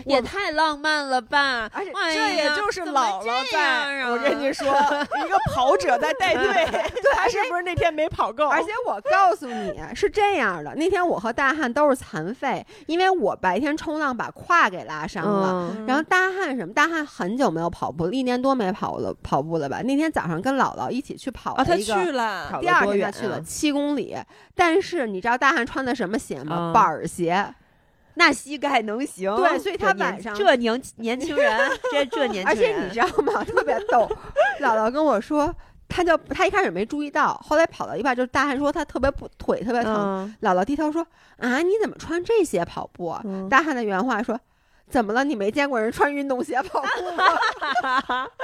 [0.04, 1.68] 也太浪漫了吧！
[1.72, 6.66] 而且这也就是姥姥在，我跟你说，一个跑者在带队，
[7.14, 8.48] 他是不是那天没跑够？
[8.48, 15.74] 而且我告诉你是这样的，那天我和大汉都是残废，因为我白天冲浪把胯给拉伤了。
[15.86, 16.72] 然后大汉什么？
[16.72, 19.80] 大汉很久没有跑步，一年多没跑了跑步了吧？
[19.82, 24.16] 那天早上跟姥姥一起去跑了一个，他去了，第二天他去了七公里。
[24.54, 26.72] 但是你知道大汉穿的什么鞋吗？
[26.74, 27.54] 板儿鞋。
[28.20, 29.34] 那膝盖能行？
[29.36, 33.42] 对，所以他晚上这年年轻人，这这年轻人， 而且你知道吗？
[33.42, 34.06] 特别逗，
[34.60, 35.54] 姥姥跟我说，
[35.88, 41.06] 他就他一开始没注意到，后来跑到一半，就是大汉说他特别不腿特别疼，姥姥低头说
[41.38, 43.16] 啊，你怎么穿这些跑步？
[43.48, 44.38] 大汉的原话说，
[44.90, 45.24] 怎么了？
[45.24, 48.28] 你没见过人穿运动鞋跑步吗？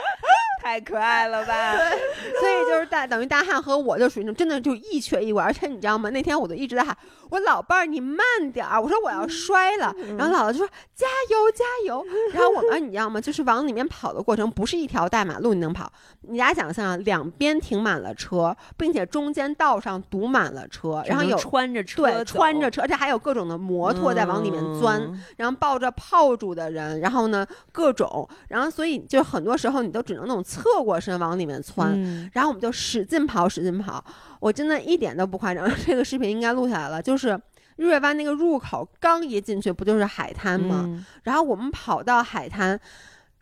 [0.63, 1.77] 太可爱了吧！
[1.77, 6.11] 所以就是大等于大汉和我就属于那种真的就一瘸一拐，而且你知道吗？
[6.11, 6.97] 那天我就一直在喊
[7.31, 8.19] 我老伴儿，你慢
[8.53, 9.95] 点儿，我说我要摔了。
[10.17, 12.05] 然后姥姥就说加油加油。
[12.33, 13.21] 然后我们你知道吗？
[13.21, 25.01] 就是往里面跑的过程不是一条大马路你能跑，你家想象两边停满了车，并且中间道上堵满了车，然后有穿着车对穿着车，而且还有各种的摩托在往里面钻，
[25.37, 30.43] 然后抱着炮竹的人，然后呢各种，然后所以就很多时候你都只能那种。
[30.47, 34.03] 侧过身往里面窜，然后我们就使劲跑，使劲跑。
[34.41, 37.03] 我真的一点都不夸张， 这个视频应该录下来了。
[37.03, 37.39] 就是
[37.77, 41.05] 日月湾那个入口刚一进去，不就是海滩吗？
[41.25, 42.79] 然后我们跑到海滩，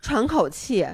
[0.00, 0.86] 喘口气，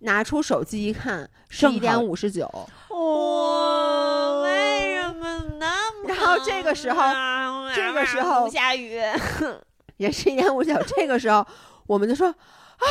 [0.00, 2.46] 拿出手机一看，十一点五十九。
[2.90, 6.08] 哇，为什么那么？
[6.08, 7.02] 然后这个时候，
[7.74, 9.00] 这个时候下雨。
[9.98, 10.80] 也是一点五十九。
[10.96, 11.46] 这个时候，
[11.86, 12.34] 我们就说。
[12.78, 12.86] 啊，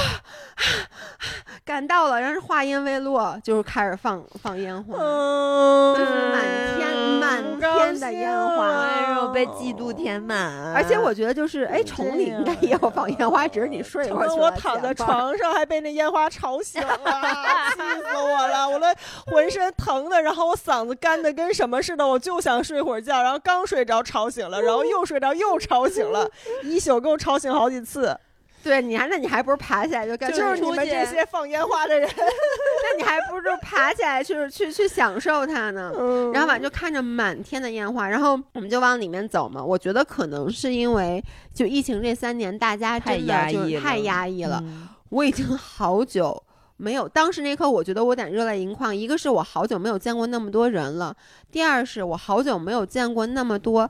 [1.65, 10.73] 赶到了，然后话音未落，就是开始放放烟花，就是满天满天的烟花，哎呦被嫉妒填满。
[10.73, 14.35] 而且我觉得就是，哎，崇礼应该也有放烟花，只是你睡过去了。
[14.35, 16.97] 我躺在床上还被那烟花吵醒了，
[17.73, 18.67] 气死我了！
[18.69, 18.95] 我的
[19.25, 26.29] 浑身疼的，然后我嗓子干的跟什么似的，我就想睡会儿觉，然后刚睡着吵醒了，然后又睡着又吵醒了，
[26.63, 28.17] 一宿给我吵醒好几次。
[28.63, 35.91] 对，你还那你还不如爬起来就干，就是你们这些放烟花的人， 那你还不如爬起来去去去享受它呢。
[36.33, 39.63] 然后吧，就看着满天的烟花，然后我们就往里面走嘛。
[39.63, 44.61] 我觉得可能是因为就疫情这三年，大家真的就太压抑了。
[45.09, 46.43] 我已经好久
[46.75, 48.93] 没有，当时那刻我觉得我有点热泪盈眶。
[48.93, 51.15] 一个是我好久没有见过那么多人了，
[51.49, 53.89] 第二是我好久没有见过那么多。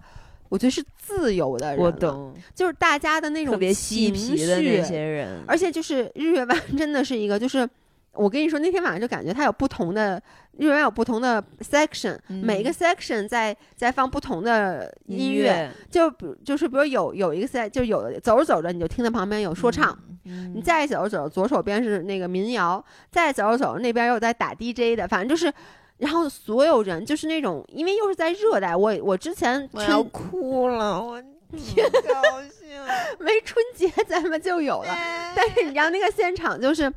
[0.49, 7.67] 我觉得是自由的人，我懂，就是大家的那种特别嬉皮的那些人，而且就是日月湾真的是一个，就是
[8.13, 10.21] 我跟你说那天晚上就感觉它有不同的
[10.57, 25.53] 日月湾有不同的 section，每一个 section 在在放不同的音乐，就比就是比如有有一个 sec 就有走着走着你就听到旁边有说唱，你再走着走着左手边是那个民谣，再走着走着那边又在打 DJ 的，反正就是。
[25.97, 31.21] 然后所有人就是那种，因为又是在热带，我我之前我要哭了，我
[31.57, 32.67] 天高兴，
[33.19, 34.95] 没春节咱们就有了，
[35.35, 36.91] 但是你知道那个现场就是，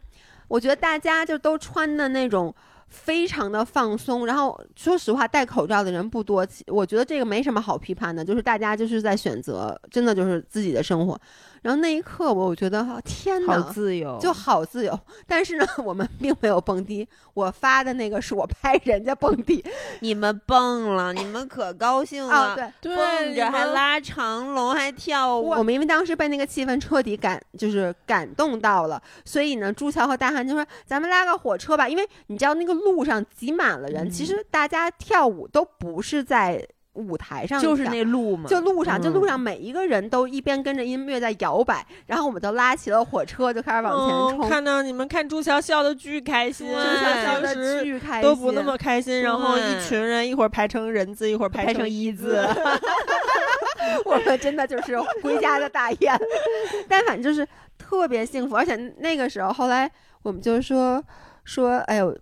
[0.48, 2.54] 我觉得大家就都穿的那种
[2.88, 11.18] 非常的放松，然后说实话戴口罩的人不多，我觉得这个没什么好批判的，就是大家就是在选择，真的就是自己的生活。
[11.62, 14.98] 然后那一刻，我我觉得哈，天哪，好自由，就好自由。
[15.26, 17.06] 但是呢，我们并没有蹦迪。
[17.34, 19.64] 我发的那个是我拍人家蹦迪，
[20.00, 25.50] 你们蹦了，你们可高兴了，对，蹦着还拉长龙，还跳舞。
[25.50, 36.66] 我们因为当时被那个气氛彻底感，就是感动到了，所以呢，朱桥和大汉就说：“咱们拉个火车吧。”因为你知道那个路上挤满了人，其实大家跳舞都不是在。
[36.94, 44.48] 舞台上就是那路嘛，就路上，就路上每一个人都一边跟着音乐在摇摆，然后我们就拉起了火车，就开始往前冲。
[44.48, 49.22] 看到你们看朱桥笑的巨开心，朱桥笑的巨开心，都不那么开心。
[49.22, 52.44] 然后一群人一会儿排成人字，一会儿排成一字，
[54.04, 56.18] 我们真的就是回家的大雁。
[56.88, 57.46] 但反正就是
[57.78, 59.88] 特别幸福，而且那个时候后来
[60.22, 61.02] 我们就说
[61.44, 62.16] 说，哎呦。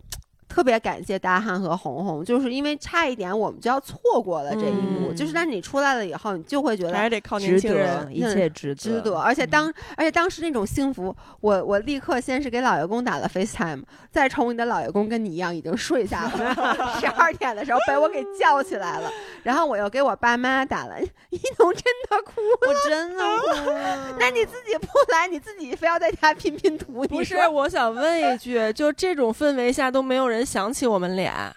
[0.49, 5.13] 特别感谢大汉和红红，就是因为差一点我们就要错过了这一幕。
[5.13, 9.19] 就是，但你出来了以后，你就会觉得还得靠年轻人，一切值值得。
[9.19, 16.55] 而且当而且当时那种幸福，我我立刻先是给老爷公打了 FaceTime，再从你的老爷公跟你一样已经睡下了，
[16.99, 19.11] 十二点的时候被我给叫起来了。
[19.43, 23.25] 然后我又给我爸妈打了，一农真的哭了，我真的
[23.63, 24.17] 哭了。
[24.19, 27.05] 那你自己不来，你自己非要在家拼拼图？
[27.07, 30.38] 不是，我想问一句，就这种氛围下都没有人。
[30.45, 31.55] 想起我们俩，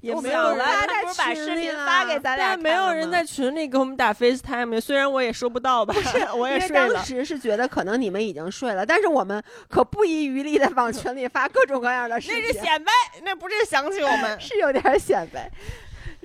[0.00, 0.64] 也没有人
[1.02, 4.80] 不是把视频发给咱俩，没有人在群里给我们打 FaceTime。
[4.80, 5.94] 虽然我也收不到吧，
[6.34, 6.94] 我也睡了。
[6.94, 12.40] 当时是觉得可能你们已经睡了，但是我们可不遗余力的往群里发各种各样的视频。
[12.40, 12.92] 那是显摆，
[13.22, 15.50] 那不是想起我们， 是有点显摆。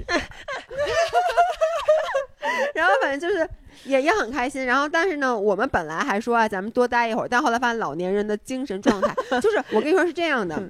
[2.73, 3.47] 然后反正就是。
[3.85, 10.61] 也也很开心，然后但是呢，我们本来还说啊，咱们多待一会儿，但后来发现老年人的精神状态，就是我跟你说是这样的，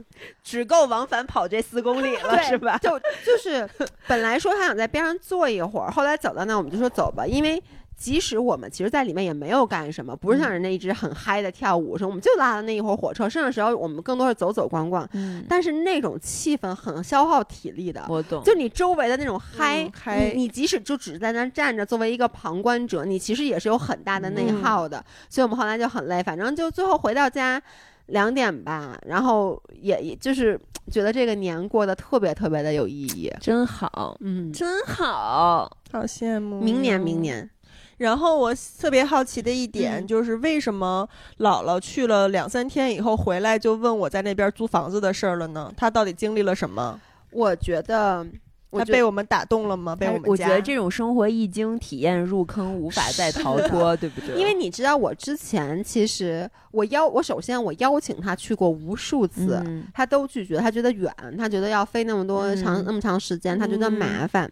[0.43, 2.77] 只够往返跑这四公里了，是吧？
[2.79, 3.67] 就就是
[4.07, 7.61] 本来说他想在边上坐一会儿，后来走到那，我们就说走吧，因为。
[7.97, 15.09] 即使我们其实，在里面也没有干什么，不是像人家一直很嗨的跳舞，说我们就拉了那一会儿火车，剩下时候我们更多是走走逛逛。
[15.13, 18.05] 嗯，但是那种气氛很消耗体力的。
[18.07, 18.43] 我懂。
[18.43, 25.03] 就你周围的那种嗨嗨，你即使就只是在那站着，作为一个旁观者，你其实也是有很大的内耗的。
[25.27, 27.59] 所以我们后来就很累，反正就最后回到家
[28.05, 30.59] 两点吧，然后也也就是
[30.91, 36.61] 觉得这个年过得特别特别的有意义，真好，嗯，真好，好羡慕。
[36.61, 37.49] 明年，明年。
[37.97, 41.07] 然后我特别好奇的一点就是，为什么
[41.39, 45.73] 姥姥去了两三天以后回来就问我在那边租房子的事儿了呢？
[45.75, 46.99] 她到底经历了什么？
[47.31, 48.25] 我觉得，
[48.71, 49.95] 她被我们打动了吗？
[49.95, 54.35] 被我们我觉得这种生活一经体验入坑，无法再逃脱，对不对？
[54.35, 64.51] 因为你知道，我之前其实我邀我首先我邀请他去过无数次，他都拒绝，他觉得远，他觉得要飞那么多长那么长时间，他觉得麻烦。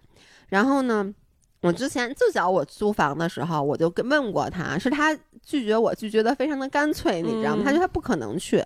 [0.49, 1.13] 然后呢？
[1.65, 7.63] 我之前最早我租房的时候，我就跟问过他，是他拒绝我，拒绝的非常的干脆，你知道吗？
[7.65, 8.63] 他觉得他不可能去。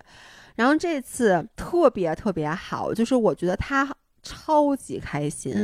[0.56, 3.88] 然后这次特别特别好，就是我觉得他
[4.22, 5.54] 超级开心，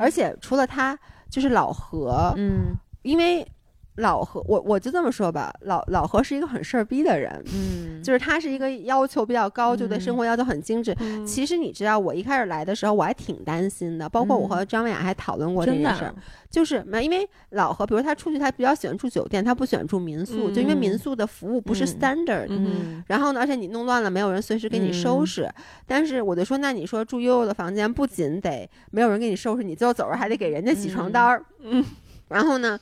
[0.00, 0.98] 而且除了他，
[1.30, 3.46] 就是老何，嗯，因为
[3.96, 10.96] 老何，我我就这么说吧，老老何是一个很事儿逼的人，嗯，就是他是一个要求比较高，就对生活要求很精致。
[11.00, 16.14] 嗯其实你知道，我一开始来的时候，我还挺担心的，包括我和张文雅还讨论过这件事儿，
[16.50, 25.48] 就是没因为老何，比如他出去，他比较喜欢住酒店，他不喜欢住民宿，就因为民宿的服务不是 standard，、嗯，然后呢，而且你弄乱了，没有人随时给你收拾。
[25.86, 31.44] 但是我就说，那你说住悠悠的房间，不仅得没有人给你收拾，你最后走着还得给人家洗床单儿。
[31.60, 31.84] 嗯，
[32.28, 32.78] 然后呢，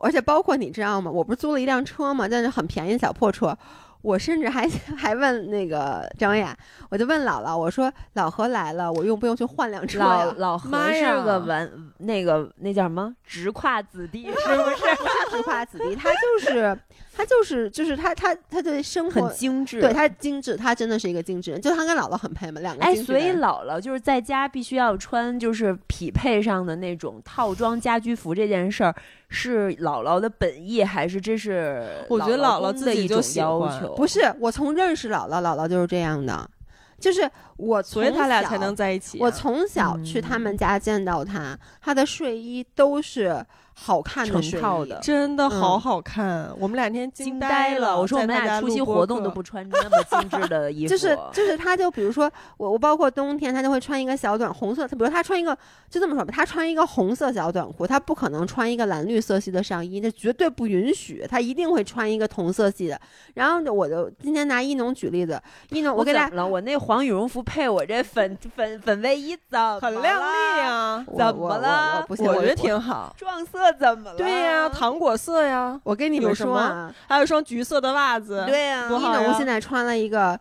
[0.00, 1.10] 而且包括你知道吗？
[1.10, 2.26] 我不是租了一辆车吗？
[2.28, 3.56] 但是很便宜的小破车。
[4.02, 6.56] 我甚至还 还问那个张文雅，
[6.88, 10.34] 我就问姥姥，我说老何来了，我用不用去换辆车老呀？
[10.38, 14.94] 老何妈呀是个文那个那叫什么直跨子弟，是不是？
[14.96, 16.74] 不是直跨子弟，他就是
[17.20, 28.94] 他就是就是他他他对生活很精致，对他精致，他真的是一个精致人，就他跟姥姥很配嘛，两个哎，所以姥姥就是在家必须要穿就是匹配上的那种套装家居服这件事儿，
[29.28, 33.94] 是姥姥的本意，还是这是我觉得姥姥姥自己就要求？
[33.94, 36.48] 不是我从认识姥姥，姥姥就是这样的，
[36.98, 43.44] 就是我所以他俩才能在一起啊、我从小去他们家见到他，他的睡衣都是
[43.74, 47.98] 好看的成套的真的好嗯好看，我们两天惊呆了！
[47.98, 55.56] 我说我们俩出席活动都不穿那么精致的衣服， 就是就是他就比如说我我包括冬天他就会穿一个小短红色，他比如他穿一个
[55.88, 63.00] 就这么说吧，他穿一个红色小短裤，他不可能穿一个蓝绿色系的上衣，那绝对不允许，他一定会穿一个同色系的。
[63.34, 65.40] 然后我就今天拿一农举例子，
[65.70, 66.48] 一农我给大家怎么了？
[66.48, 70.70] 我那黄羽绒服配我这粉粉粉卫衣怎么很亮丽了？
[70.70, 73.14] 啊，怎么我了我我不行，我觉得挺好。
[73.16, 74.16] 撞色怎么了？
[74.16, 78.44] 对呀、糖果色呀，我跟你们说啊，还有一双橘色的袜子。
[78.46, 80.38] 对呀、一农现在穿了一个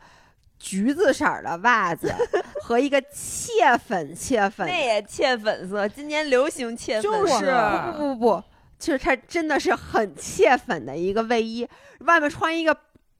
[0.59, 2.13] 橘子色儿的袜子
[2.61, 4.67] 和一个切粉切粉。
[4.67, 7.45] 的，那也切粉色，今年流行切粉色，就是
[7.91, 8.43] 不不不不，
[8.77, 11.67] 其实它真的是很切粉的一个卫衣，
[12.01, 12.75] 外面穿一个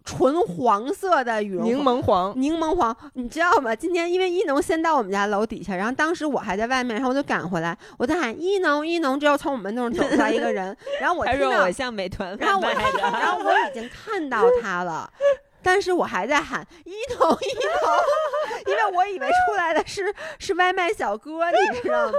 [0.10, 3.76] 纯黄色的羽绒服柠檬黄，柠檬黄，你知道吗？
[3.76, 15.08] 今天因为一农先到我们家楼底下，然后当时我还在外面，然后我就赶回来，我在喊一农一农，之后从我们门洞走出来一个人， 然后我他听到说我像美团 然后我，然后我已经看到他了，
[15.62, 22.18] 但是我还在喊一农一农，因为我以为出来的是是外卖小哥，你知道吗？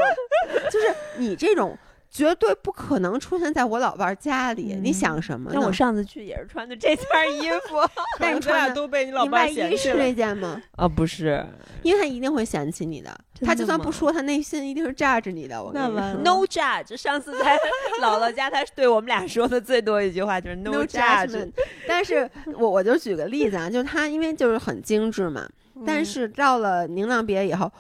[0.71, 1.77] 就是你这种
[2.11, 5.57] 绝对不可能出现在我老伴儿家里，你想什么呢？
[5.59, 7.07] 那我上次去也是穿的这件
[7.37, 7.77] 衣服
[8.19, 9.97] 但是你咱俩穿的都被你老伴嫌弃了。
[9.97, 10.61] 这件吗？
[10.77, 11.47] 啊，不是
[11.83, 15.63] 因为他一定会嫌弃你的，的他就算不说，他内心一定是炸着你的。
[15.63, 15.95] 我跟你
[16.25, 16.97] no judge。
[16.97, 17.57] 上次在
[18.03, 21.49] 姥姥家，他对我们俩说的最多一句话就是 no judge。
[21.87, 25.49] 但是我我就举个例子啊，就是他因为就是很精致嘛，
[25.87, 27.71] 但是到了宁浪别以后，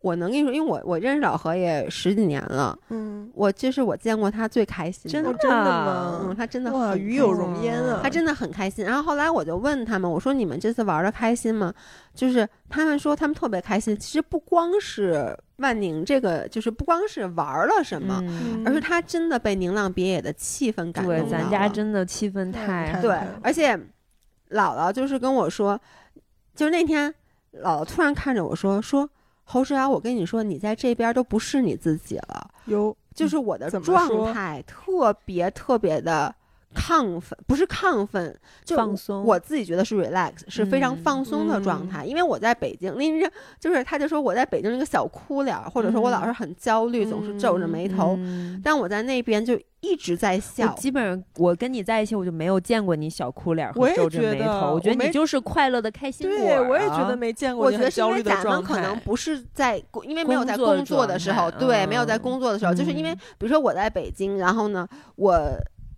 [0.00, 6.20] 我能跟你说，因为我我认识老何也十几年了，嗯，我这是我见过他最开心真哦的，真的吗？
[6.22, 8.00] 嗯，他真的哇，很与有开心荣焉啊！
[8.00, 8.84] 他真的很开心。
[8.84, 11.74] 然后后来我就问他们，我说你们这次玩的开心吗？
[12.14, 13.96] 就是他们说他们特别开心。
[13.98, 23.76] 其实不光是万宁这个，就是不光是玩了什么，嗯，而是他真的被宁浪别野的气氛感动对，咱家真的气氛太太对，而且
[24.50, 25.80] 姥姥就是跟我说，
[26.54, 27.12] 就是那天
[27.64, 29.10] 姥姥突然看着我说说。
[29.50, 36.34] 侯世瑶，我跟你说，你在这边都不是你自己了，有就是我的状态特别特别的
[36.74, 42.04] 亢奋，不是亢奋，就放松我自己觉得是 relax，是非常嗯放松的状态。
[42.04, 48.16] 因为我在北京，那这就是他就说我在北京那个小哭脸儿，或者说我老是很焦虑，总是皱着眉头。
[48.18, 54.74] 嗯但我在那边就一直在笑，基本上我跟你在一起，我就没有见过你小哭脸和皱着眉头。
[54.74, 58.62] 我觉得你就是快乐的开心果对，我也觉啊得没见过我觉得是因为咱们。
[58.62, 65.40] 可能不是在，因为没有在工作的时候，对，没有在嗯工作的时候，就是因为嗯比如说我在北京，然后呢，我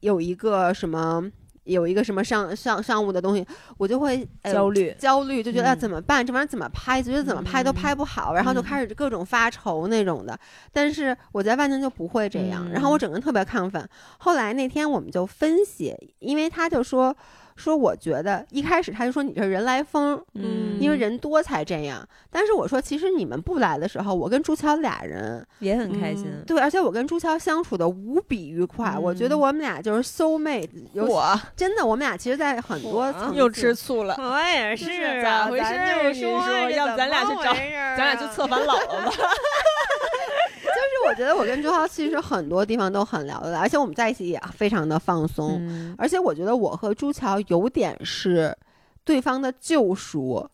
[0.00, 1.30] 有一个什么。
[1.64, 3.46] 有一个什么上上上午的东西，
[3.76, 6.26] 我就会、呃、焦虑焦虑，就觉得怎么办？
[6.26, 7.00] 这玩意儿怎么拍？
[7.00, 10.36] 觉得怎么拍都嗯拍不好，然后就嗯开始各种发愁那种的。
[10.72, 13.88] 但是我在万宁就不会这样，然后我嗯整个人特别亢奋。
[14.18, 17.14] 后来那天我们就分析，因为他就说
[17.60, 22.04] 说，我觉得一开始他就说你这人来疯，嗯因为人多才这样。
[22.30, 26.26] 但是我说，其实你们不来的时候，我跟朱乔俩人也很开心。
[26.26, 28.96] 嗯对，而且我跟朱乔相处的无比愉快。
[28.98, 39.12] 我觉得嗯我们俩就是 soul mate，有我真的，我们俩其实，在很多层又次吃醋了， 我也是啊咋回事就你说要不咱俩去找咱俩去策反姥姥吧。
[40.70, 45.56] 就是我觉得我跟朱浩其实很多地方都很聊得来，而且我们在一起也非常的放松。
[45.60, 48.56] 嗯，而且我觉得我和朱乔有点是
[49.04, 50.48] 对方的救赎。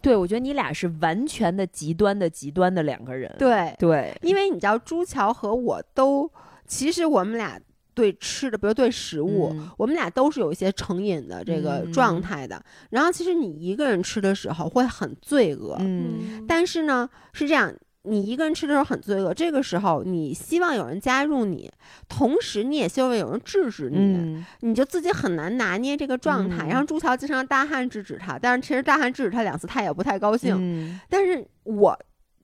[0.00, 3.34] 对，我觉得你俩是完全的极端的极端的两个人。
[3.38, 6.30] 对，对，因为你知道朱乔和我都，
[6.66, 7.58] 其实我们俩
[7.92, 12.62] 对吃的，比如对食物，我们俩都是有一些成瘾的这个状态的。
[12.90, 17.74] 然后其实你一个人吃的时候会很罪恶，嗯，但是呢是这样。
[18.06, 21.68] 你一个人吃的时候很罪恶，这个时候你希望有人加入你，
[22.08, 26.68] 同时你也希望有人制止你，你就自己很难拿捏这个状态。
[26.68, 30.98] 然后朱桥经常大汉制止他，但是其实大汉制止他两次，他也不太高兴。
[31.10, 31.98] 但是我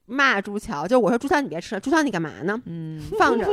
[0.06, 2.60] 骂朱桥，就我说朱桥你别吃了，朱桥你干嘛呢？
[2.66, 3.46] 嗯，放着。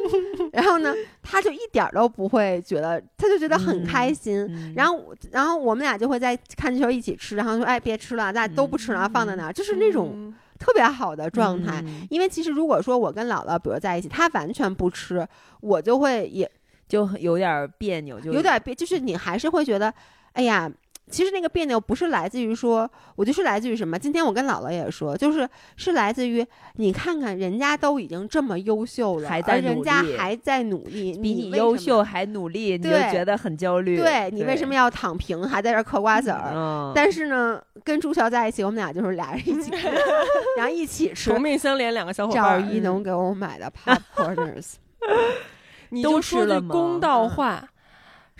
[0.52, 4.72] 然后呢，他就一点都不会觉得，他就觉得很开心。
[4.74, 10.34] 然后，然后我们俩就会在看球一起吃，然后说：“哎，别吃了，咱俩都不吃了，放在那儿。”就是那种。
[10.60, 15.26] 特别好的状态，因为其实如果说我跟姥姥比如在一起，她完全不吃，
[15.60, 16.48] 我就会也
[16.86, 19.92] 就有点别扭，就有点别，就是你还是会觉得，
[20.34, 20.70] 哎呀。
[21.10, 23.98] 其实那个别扭不是来自于说，我就是来自于什么？
[23.98, 26.46] 今天我跟姥姥也说，就是是来自于
[26.76, 33.98] 你看看人家都已经这么优秀了，还在人家还在努力，比你优秀还努力，你就觉得很焦虑。
[33.98, 36.92] 对你为什么要躺平，还在这嗑瓜子儿？
[36.94, 39.70] 但是呢，跟朱桥在一起，我们俩就是俩人一起，
[40.56, 42.62] 然后一起吃， 同命相连两个小伙伴。
[42.62, 44.74] 赵一农给我买的 popcorners，
[45.90, 47.68] 你就说句公道话。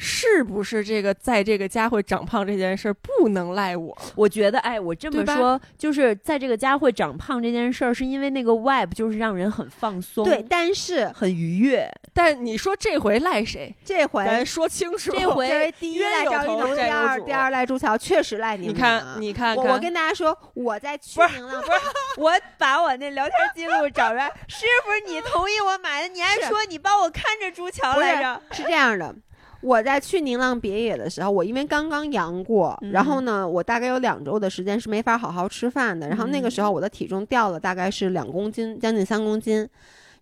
[0.03, 3.95] 是不是这个在这个家会长胖这件事儿不能赖我？
[4.17, 11.87] 我觉得，哎，我这么说，就是在这个家会长胖这件事儿，是因为那个 vibe 就是让人很放松，对，但是很愉悦。
[12.15, 13.75] 但你说这回赖谁？
[13.85, 15.13] 这回咱说清楚。
[15.13, 18.69] 这回第一赖赵一农，第二第二赖朱桥，确实赖你。
[18.69, 21.79] 你看，你看，我跟大家说，我在去宁浪，不是
[22.17, 26.09] 我把我那聊天记录找出来，是不是你同意我买的？
[26.09, 28.41] 你还说你帮我看着朱桥来着？
[28.53, 29.15] 是这样的。
[29.63, 36.09] 我在去宁浪别野的时候，我因为刚刚阳过，然后呢，我大概有两周的时间是没法好好吃饭的。
[36.09, 39.69] 然后那个时候我的体重掉了大概是两公斤，将近三公斤。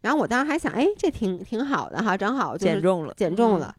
[0.00, 3.74] 然后我当时还想，哎，这挺挺好的哈，正好减重了，减重了。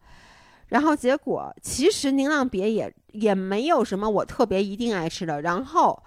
[0.68, 5.42] 然后结果其实宁浪别野也没有什么我特别一定爱吃的。
[5.42, 6.02] 然后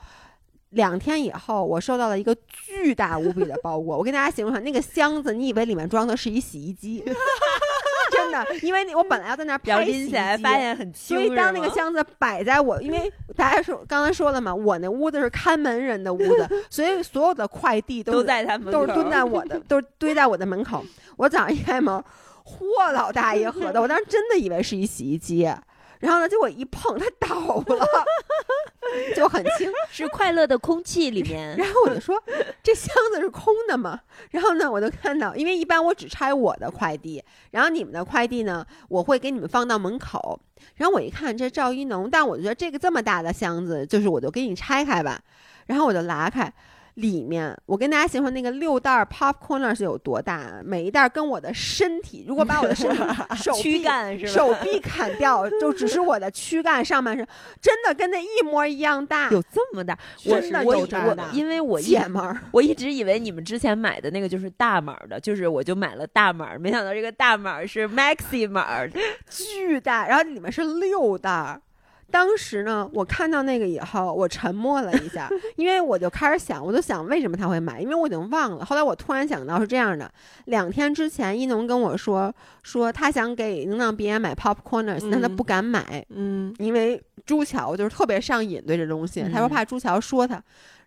[0.71, 3.99] 两天以后，我收到了一个巨大无比的包裹。
[3.99, 7.03] 我跟大家形容一下，那个箱子，你以为里面装的是一洗衣机？
[8.63, 10.13] 因为我本来要在那儿拍洗衣机，
[10.43, 11.17] 发现很轻。
[11.17, 20.85] 所以当那个箱子摆在我，因为 大家说刚才说了嘛，我那屋子是看门人的屋子，所以所有的快递都在他们都是蹲在我的， 都是堆在我的门口。
[21.17, 21.95] 我早上一开门，
[22.45, 25.49] 嚯，老大爷 喝的，我当时真的以为是一洗衣机。
[26.03, 26.29] 然后呢？
[26.29, 27.87] 结果一碰，它倒了，
[29.15, 31.57] 就很轻 是快乐的空气里面。
[31.57, 32.21] 然后我就说，
[32.61, 34.01] 这箱子是空的吗？
[34.33, 37.23] 然后呢，我就看到，因为一般我只拆我的快递，
[37.53, 40.41] 然后你们的快递呢，我会给你们放到门口。
[40.75, 45.21] 然后我一看，这赵一农，但我觉得这个这么大的箱子，就是我就给你拆开吧。
[45.67, 46.53] 然后我就拉开。
[46.95, 50.61] 里面，我跟大家形容那个六袋 popcorn 是有多大？
[50.65, 52.95] 每一袋跟我的身体，如果把我的身
[53.37, 57.27] 手 躯干是手臂砍掉，就只是我的躯干上半身，
[57.61, 59.31] 真的跟那一模一样大。
[59.31, 59.99] 有这么大？
[60.19, 61.29] 真的有这么大？
[61.33, 68.87] 因为我姐们儿，我一直以为你们之前买的那个就是大码的，就是我就买了大码，没想到这个大码是 maxi 码，
[69.31, 71.61] 巨大，然后里面是六袋。
[72.13, 78.65] 当时呢，我看到那个以后，我沉默了一下， 因为我就开始想，我就想为什么他会买，因为我已经忘了。
[78.65, 80.09] 后来我突然想到是这样的：
[80.45, 82.33] 两天之前，一农跟我说，
[82.63, 90.41] 说他想给能让别人买 popcorners，但他不敢买，嗯，因为朱桥就是特别上瘾对这东西，他说怕朱桥说他。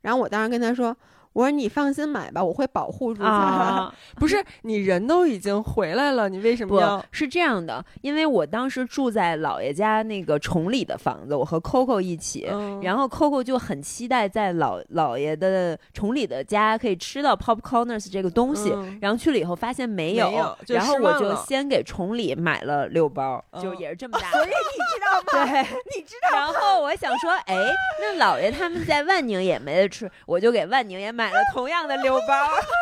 [0.03, 0.95] 然后我当时跟他说。
[1.36, 3.91] 我说你放心买吧，我会保护住他。
[4.15, 7.05] 不是你人都已经回来了，你为什么要？
[7.11, 12.47] 是这样的，因为我当时住在姥爷家那个崇礼的房子，我和 Coco 一起，
[12.81, 18.73] 然后 Coco 就很期待在老姥爷的崇礼的家可以吃到 popcorners 这个东西。
[19.01, 24.31] 然后去了以后发现没有，然后我就先给崇礼买了六包，就也是这 么大。
[24.31, 25.51] 所以你知道吗？
[25.51, 25.61] 对，
[25.97, 26.38] 你知道。
[26.38, 27.55] 然后我想说，哎，
[27.99, 31.24] 那姥爷他们在万宁也没得吃，我就给万宁也买。
[31.26, 32.34] 买了同样的六包，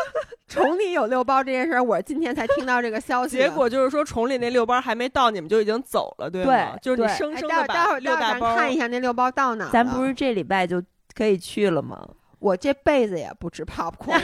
[0.50, 3.38] 崇礼有六包这件事儿，我今天才听到这个消息。
[3.38, 6.76] 结果就是说，崇礼那六包还没到，你们就已经走了，对吗？
[6.82, 8.54] 就是你生生的把六大包。
[8.54, 9.70] 看一下那六包到哪？
[9.72, 10.84] 咱不是这礼拜就
[11.16, 12.06] 可以去了吗？
[12.40, 14.22] 我这辈子也不吃 popcorn。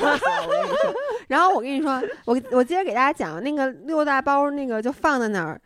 [1.29, 5.59] 然后我跟你说，我我接着给大家讲，那个六大包那个就放在那儿。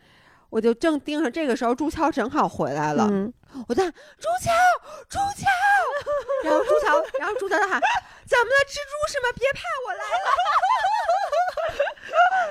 [0.53, 3.09] 我就正盯着，这个时候朱桥正好回来了。
[3.67, 4.51] 我在朱桥，
[5.09, 5.49] 朱桥，
[6.45, 7.81] 然后朱桥，然后朱桥就喊
[8.29, 9.33] ：“怎么了，蜘蛛是吗？
[9.35, 10.29] 别怕，我来了。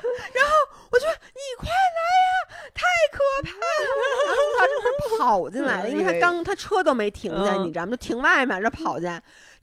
[0.34, 0.50] ”然后
[0.90, 2.34] 我就说：“你快来呀，
[2.74, 2.82] 太
[3.12, 3.86] 可怕了！”
[4.26, 7.92] 然后朱桥这不是跑进来了，因为他刚他车都没停下，你知道吗？
[7.92, 9.08] 就停外面这跑进，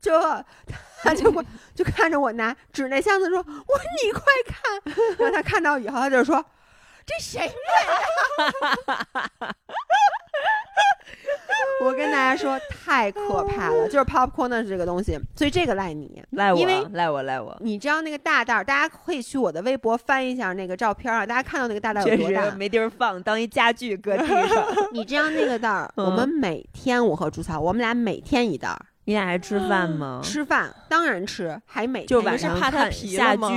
[0.00, 0.18] 就
[1.02, 1.30] 他就
[1.74, 3.36] 就看着我拿指那箱子说
[3.68, 4.80] ：“我说你快看。”
[5.20, 6.42] 然后他看到以后，他就说。
[7.10, 7.50] 这谁？
[11.82, 17.56] 我跟大家说，太可怕了，就是 popcorn 这个东西，所以这个赖你，赖我，因为赖我，赖我。
[17.60, 22.50] 你知道那个大袋儿，大家可以去我的微博翻一下那个照片啊，大家看到那个大袋有多大？
[22.52, 24.64] 没地儿放，当一家具搁地上。
[24.92, 28.78] 你知道那个袋儿， 我们每天我和朱草，我们俩每天一袋儿。
[29.04, 30.20] 你俩还吃饭吗？
[30.22, 33.50] 吃饭当然吃，还每就晚上怕它皮了吗？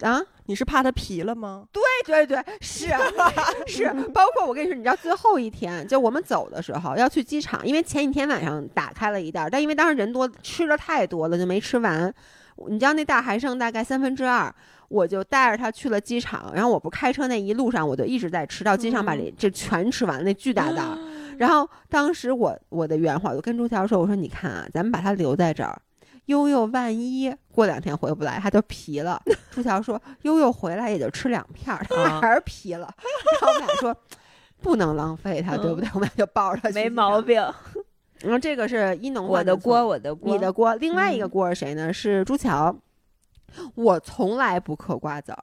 [0.00, 1.64] 啊，你是怕它皮了吗？
[1.72, 2.86] 对对对，是
[3.66, 12.12] 是， 包括我跟你说，你知道最后一天，就我们走的时候要去机场，因为前几天晚上打开了一袋，但因为当时人多，吃的太多了就没吃完。
[12.68, 14.52] 你知道那袋还剩大概三分之二，
[14.88, 20.82] 我就带着他去了机场，然后我不开车那一路上我就一直在吃，到机场把这这全吃完，那巨大袋。
[21.38, 25.80] 然后当时我我的原话，我就跟朱条说：“我说你看啊，咱们把它留在这儿，
[26.28, 29.20] 悠悠万一过两天回不来，他就皮了。
[29.50, 32.88] ”朱桥说：“悠悠回来也就吃两片，他 还是皮了。”
[33.40, 33.96] 然后我们俩说
[34.62, 36.70] ：“不能浪费它，对不对？”我们俩就抱着它。
[36.76, 37.36] 没毛病。
[38.20, 40.74] 然后这个是一农我的锅，我的锅，你的锅。
[40.76, 41.92] 另外一个锅是谁呢？
[41.92, 42.74] 是朱桥。
[43.74, 45.42] 我从来不嗑瓜子儿。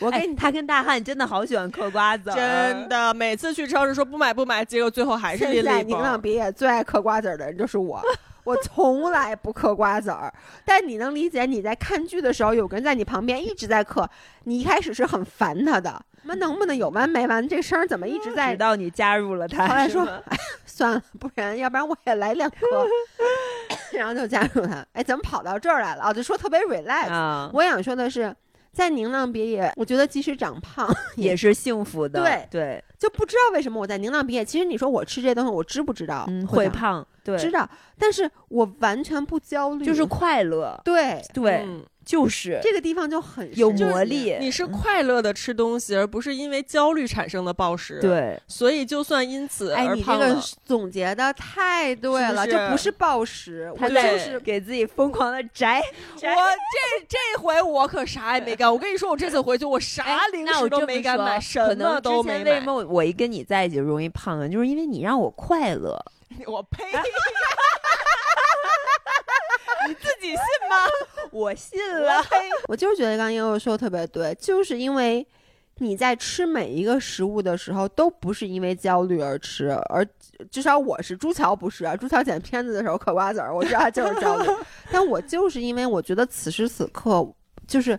[0.00, 3.12] 我跟你，他跟大汉真的好喜欢嗑瓜子儿，真的。
[3.12, 8.00] 每次去超市说不买不买，结果最后还是现在宁浪别野最爱嗑瓜子儿的人就是我。
[8.48, 10.32] 我从来不嗑瓜子儿，
[10.64, 14.08] 但你能理解你在看剧的时候有个人在你旁边一直在嗑，
[14.44, 16.00] 你一开始是很烦他的。
[16.22, 17.46] 那能不能有完没完？
[17.46, 18.52] 这声怎么一直在？
[18.52, 20.06] 直到你加入了他，后来说
[20.64, 22.56] 算了，不然要不然我也来两颗，
[23.92, 24.86] 然后就加入他。
[24.92, 26.04] 哎，怎么跑到这儿来了？
[26.08, 27.50] 哦，就说特别 relax。
[27.52, 28.34] 我想说的是。
[28.70, 32.20] 在宁浪别野，我觉得即使长胖也是幸福的。
[32.20, 34.44] 对对，就不知道为什么我在宁浪毕业。
[34.44, 37.06] 其实你说我吃这些东西，我知不知道会胖？
[37.24, 37.68] 对，知道，
[37.98, 40.80] 但是我完全不焦虑，就是快乐。
[40.84, 41.66] 对对。
[42.08, 48.00] 就是这个地方就很有魔力，你是快乐的吃东西，而不是因为焦虑产生的暴食。
[48.00, 50.24] 对，所以就算因此而胖了。
[50.24, 55.82] 哎，你这个总结的太对了，这不是暴食，我就是给自己疯狂的宅。
[56.16, 62.52] 我这这回我可啥也没干，我跟你说，我这次回去我啥零食都没敢买，什么都没买。
[62.52, 64.48] 为什么我一跟你在一起容易胖啊？
[64.48, 66.02] 就是因为你让我快乐。
[66.46, 66.84] 我呸！
[69.86, 70.76] 你自己信吗？
[71.30, 72.22] 我信了。
[72.66, 75.26] 我就是觉得刚刚悠悠说的特别对，就是因为
[75.76, 80.06] 你在吃每一个食物的时候，都不是因为焦虑而吃，而
[80.50, 81.94] 至少我是朱桥不是啊。
[81.94, 84.48] 朱桥剪片子的时候嗑瓜子儿，我知道他就是焦虑，
[84.90, 87.26] 但我就是因为我觉得此时此刻
[87.66, 87.98] 就是。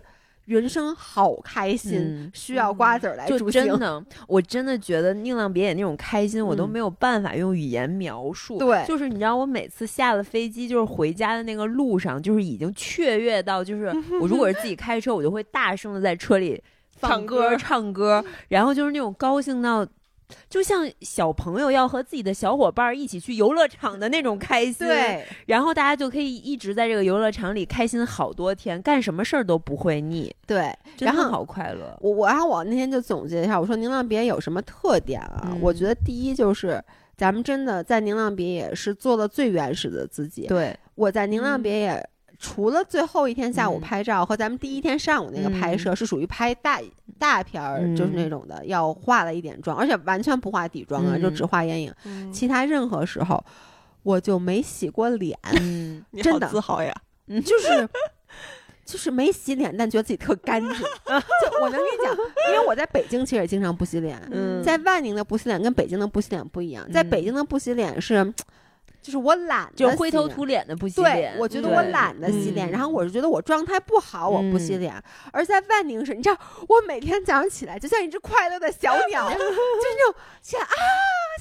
[0.50, 3.64] 人生好开心，需要瓜子儿来助兴。
[3.64, 8.58] 真 的，我真的觉得宁浪别野那种开心，我都没有办法用语言描述。
[8.58, 13.86] 对，就是你知道，我每次下了飞机，就是回家的那个路上，就是已经雀跃到，就是
[14.20, 16.60] 我如果是自己开车，我就会大声的在车里
[16.96, 19.86] 放歌唱歌，然后就是那种高兴到。
[20.48, 31.96] 就像小朋友要和自己的小伙伴一起去游乐场的那种开心，对，然后大家就可以一直在这个游乐场里开心好多天，干什么事儿都不会腻，对，真的好快乐。
[32.00, 35.56] 我我然后我那天就总结一下，我说宁浪别野有什么特点啊？
[35.60, 36.82] 我觉得第一就是
[37.16, 40.46] 咱们真的在宁浪别野是做了最原始的自己。
[40.46, 42.08] 对，我在宁浪别野。
[42.42, 46.80] 除了最后一天下午拍照和咱们第一天上午那个拍摄是属于拍大
[47.18, 51.94] 大片儿，就是那种的，要化了一点妆，而且完全不化底妆啊，就只画眼影。
[52.32, 53.44] 其他任何时候
[54.02, 55.38] 我就没洗过脸，
[56.22, 56.90] 真的自豪呀，
[57.44, 57.86] 就是
[58.86, 60.70] 就是没洗脸，但觉得自己特干净。
[60.72, 62.16] 就我能跟你讲，
[62.48, 64.18] 因为我在北京其实也经常不洗脸，
[64.64, 68.32] 在万宁的不洗脸跟北京的不洗脸不一样，在北京的不洗脸是。
[69.02, 71.32] 就是我懒，就灰头土脸的不洗脸。
[71.32, 74.94] 对，我觉得我懒得洗脸，然后我是觉得我状态不好，我不洗脸。
[75.32, 76.38] 而在万宁市，你知道，
[76.68, 80.68] 我每天早上起来就像一只快乐的小鸟， 就是那种起来啊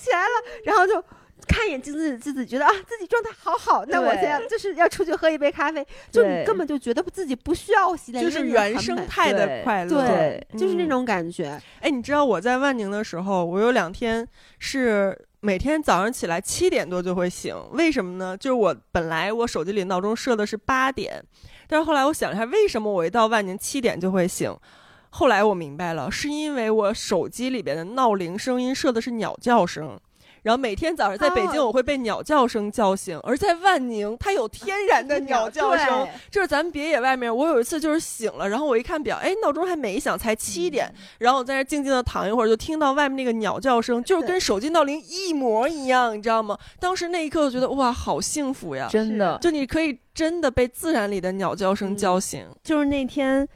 [0.01, 1.03] 起来了，然后就
[1.47, 3.83] 看一眼镜子，自己觉得啊自己状态好好。
[3.87, 11.61] 那我现在就是要出去喝一杯咖啡，就你根本就觉得自己不需要洗脸，就是原生态的快乐，对，就是那种感觉。
[11.81, 14.25] 哎，你知道我在万宁的时候，我有两天
[14.59, 15.25] 是。
[15.41, 18.35] 每天早上起来七点多就会醒，为什么呢？
[18.35, 21.23] 就是我本来我手机里闹钟设的是八点，
[21.67, 24.53] 但是后来我想一下，为什么我一到万宁七点就会醒？
[25.11, 29.99] 后来我明白了，是因为我手机里边的闹铃声音设的是鸟叫声。
[30.43, 36.07] 然后每天早上在北京，我会被鸟叫声叫醒，而在万宁，它有天然的鸟叫声。
[36.29, 40.93] 就是咱们别野外面，我有一次就是醒了，然后我一看表，哎，闹钟还没响，才七点。
[41.17, 46.57] 然后我在那静静的躺一会儿，就听到外面那个鸟叫声，就是跟手机闹铃一模一样，你知道吗？
[46.79, 48.87] 当时那一刻，我觉得哇，好幸福呀！
[48.89, 52.45] 真的，就你可以真的被自然里的鸟叫声叫醒。
[52.63, 53.47] 就是那天。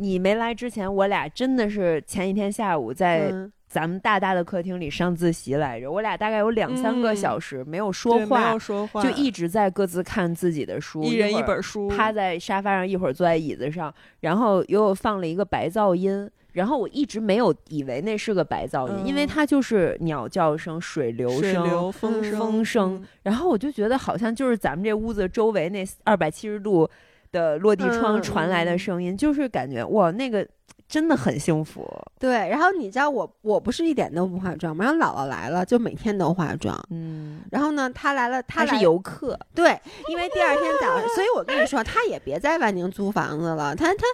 [0.00, 3.32] 你没来之前，我俩真的是前一天下午在
[3.68, 5.90] 咱们大大的客厅里上自习来着。
[5.90, 16.28] 我俩大概有两三个小时没有说话，没有说话，就一直在各自看自己的书，一人一本书，趴在沙发上，一会儿坐在椅子上，然后又放了一个白噪音。
[16.52, 23.04] 然后我一直没有以为那是个白噪音，因为它就是鸟叫声、水流声、风声。
[23.22, 26.88] 然后我就觉得好像就是咱们这屋子周围那二百七十度
[27.30, 30.44] 的落地窗传来的声音，就是感觉哇，那个
[30.88, 31.86] 真的很幸福。
[32.18, 34.84] 对，然后你知道我我不是一点都不化妆吗？
[34.84, 36.76] 然后姥姥来了就每天都化妆。
[36.90, 37.42] 嗯。
[37.50, 39.38] 然后呢，她来了，她是游客。
[39.54, 39.78] 对，
[40.08, 44.04] 因为第二天早上，所以我跟你说，她也别在万宁租房子了，她她。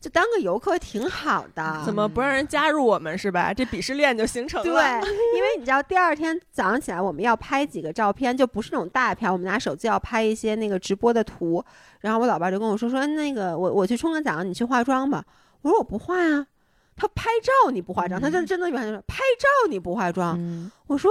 [0.00, 3.54] 就当个游客挺好的，怎么不让人加入我们是吧？
[3.54, 4.64] 这鄙视链就形成了。
[4.66, 11.64] 对，因为你知道，第二天早上起来我们要拍几个照片，就不是那种大片，我们拿手机要拍一些那个直播的图。
[12.00, 15.22] 然后我老爸就跟我说说那个我我去冲个澡，你去化妆吧。
[15.62, 16.46] 我说我不化呀。
[16.94, 20.70] 他拍照你不化妆，他就真的原话说拍照你不化妆。
[20.86, 21.10] 我说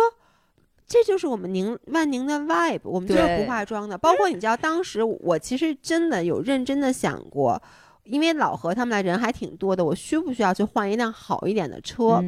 [0.85, 3.97] 这就是我们宁万宁的 vibe，我们就是不化妆的。
[3.97, 7.61] 包括你知道，当时我其实真的有认真的想过。
[8.03, 12.23] 因为老何他们来人还挺多的，我需不需要去换一辆好一点的车？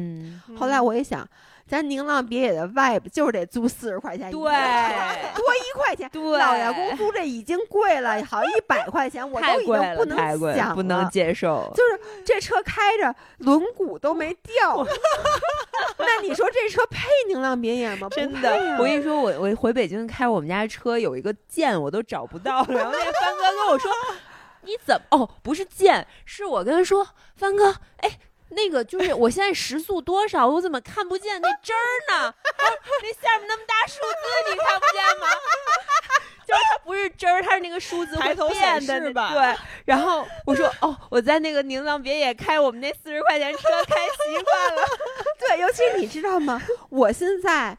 [0.56, 1.28] 后来我一想，
[1.66, 6.08] 咱宁浪别野的 vibe 就是得租四十块钱，对，多一块钱。
[6.12, 11.72] 对，老员工租这已经贵了，好一百块钱我都已经不能想，不能接受。
[11.74, 14.86] 就是这车开着轮毂都没掉，
[15.98, 18.08] 那你说这车配宁浪别野吗？
[18.10, 23.90] 真的，我跟你说，我我回北京开我们家车有一个键我都找不到了，然后那帆哥跟我说。
[24.64, 25.30] 你怎么哦？
[25.42, 27.06] 不是贱，是我跟他说，
[27.36, 28.18] 帆哥，哎，
[28.50, 30.46] 那个就是 我现在时速多少？
[30.48, 32.34] 我怎么看不见那针儿呢？
[33.02, 35.26] 那下面那么大数字，你看不见吗？
[36.46, 39.56] 就是它不是针儿，它是那个数字会变的，对。
[39.86, 44.82] 然后我说，哦，我在那个宁浪别野开我们那四十块钱车开习惯了。
[45.40, 46.60] 对，尤其你知道吗？
[46.90, 47.76] 我现在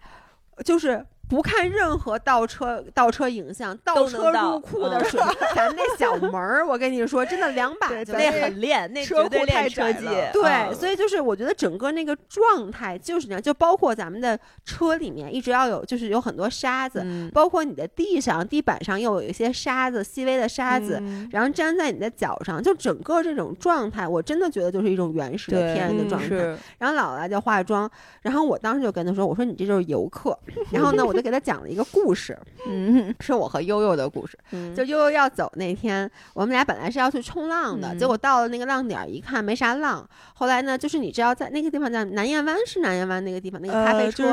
[0.63, 1.05] 就是。
[1.27, 10.05] 不看任何倒车倒车影像，倒车入库的时候，咱那小门儿，我跟你说，真的两把就那很练，那车库太车技。
[10.31, 17.03] 对，所以就是我觉得整个那个状态就是那样，就包括咱们的车里面一直要有，就是有很多沙子，
[17.33, 21.01] 包括你的地上地板上又有一些沙子，细微的沙子，
[21.31, 26.55] 然后粘在你的脚上，就整个这种状态，我真的觉得就是一种原始的天然的状态。
[26.77, 27.89] 然后姥姥就化妆，
[28.21, 30.37] 然后我当时就跟她说：“我说你这就是游客。”
[30.71, 31.14] 然后呢，我。
[31.15, 32.37] 就给他讲了一个故事，
[32.67, 34.37] 嗯，是我和悠悠的故事。
[34.75, 40.07] 就悠悠要走那天，我们俩本来是要去冲浪的，结果到了那个浪点一看没啥浪。
[40.33, 44.31] 后来呢，就是你知道在那个地方叫南燕湾，是南燕湾那个地方那个咖啡车，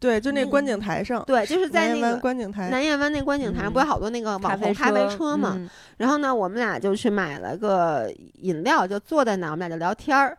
[0.00, 5.58] 对，就那观景台上，对，就是在那个观景台南燕湾那观景台上，不有好多那个网红咖啡车嘛。
[5.96, 10.36] 然后呢，我们俩就去买了个饮料，就坐在那，我们俩就聊天儿。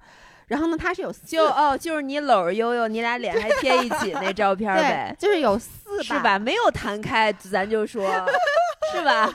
[0.47, 5.59] 然后呢，他是有就哦，就是你搂着悠悠，你俩脸还贴一起那照片呗，就是有
[5.97, 6.37] 四是吧？
[6.37, 8.03] 没有弹开， 咱就说，
[8.93, 9.29] 是吧？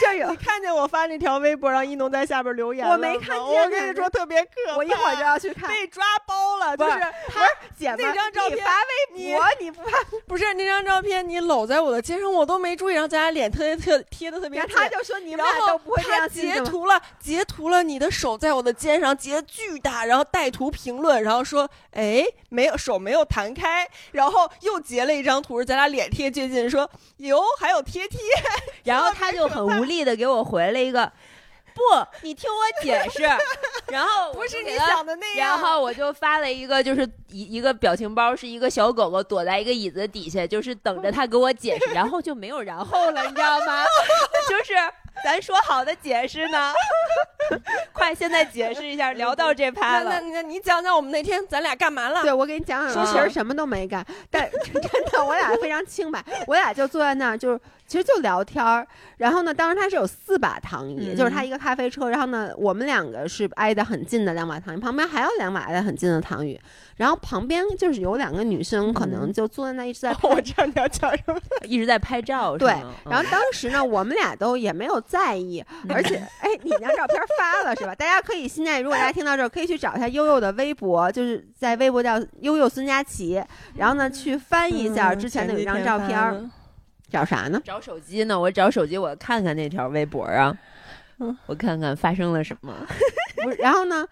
[0.00, 3.38] 就有你看见我发那条微博，让一农在下边留言我没看见。
[3.38, 5.68] 我跟你说特别可怕，我一会儿就要去看。
[5.68, 7.46] 被抓包了，就是他
[7.76, 8.72] 姐那张照片发
[9.14, 9.98] 微博，你不怕？
[10.26, 14.76] 不是那张照片，你搂在我的肩上，我都没注意，然后咱俩脸特别特贴的特别近。
[14.76, 28.20] 他就说你们俩都不会这样截图了，截图了你的手在我的肩上，截巨大，然后带图评论，然后说哎没有手没有弹开，然后又截了一张图，咱俩脸贴近近，说哟还有贴贴，
[28.84, 29.68] 然后他就很。
[29.68, 31.12] 无力的给我回了一个，
[31.74, 31.80] 不，
[32.22, 33.22] 你听我解释。
[33.92, 35.50] 然后不是你想的那样。
[35.50, 41.90] 然后我就发了一个，就是一一个表情包，是一个小狗狗躲在一个椅子底下，就是等着他给我解释。
[41.94, 43.84] 然后就没有然后了，你知道吗？
[44.48, 44.72] 就是
[45.22, 46.72] 咱说好的解释呢？
[47.92, 49.12] 快，现在解释一下。
[49.12, 52.22] 聊到这趴了，那那你讲讲我们那天咱俩干嘛了？
[52.22, 52.92] 对，我给你讲讲。
[52.92, 56.24] 说其实什么都没干，但 真的我俩非常清白。
[56.46, 57.60] 我俩就坐在那儿，就是。
[57.88, 58.86] 其实就聊天儿，
[59.16, 66.60] 然后呢，当时他是有四把躺椅，就是他一个咖啡车，然后呢，我们两个是挨得很近的两把躺椅，旁边还有两把挨得很近的躺椅，
[66.96, 70.14] 然后旁边就是有两个女生，可能就坐在那一直在。
[70.20, 72.58] 我知道你要讲什么，一直在拍照。
[72.58, 72.74] 对，
[73.08, 77.94] 然后当时呢，我们俩都也没有在意，而且，哎，你那照片发了是吧？
[77.94, 83.42] 大家可以现在如果大家听到这儿，可以去找一下悠悠的微博，就是在微博叫悠悠孙佳琪，
[83.76, 86.50] 然后呢去翻一下之前的有一张照片。
[87.10, 87.58] 找啥呢？
[87.64, 88.38] 找手机呢？
[88.38, 90.54] 我找手机，我看看那条微博啊，
[91.46, 92.74] 我看看发生了什么。
[93.42, 94.06] 不是，然后呢，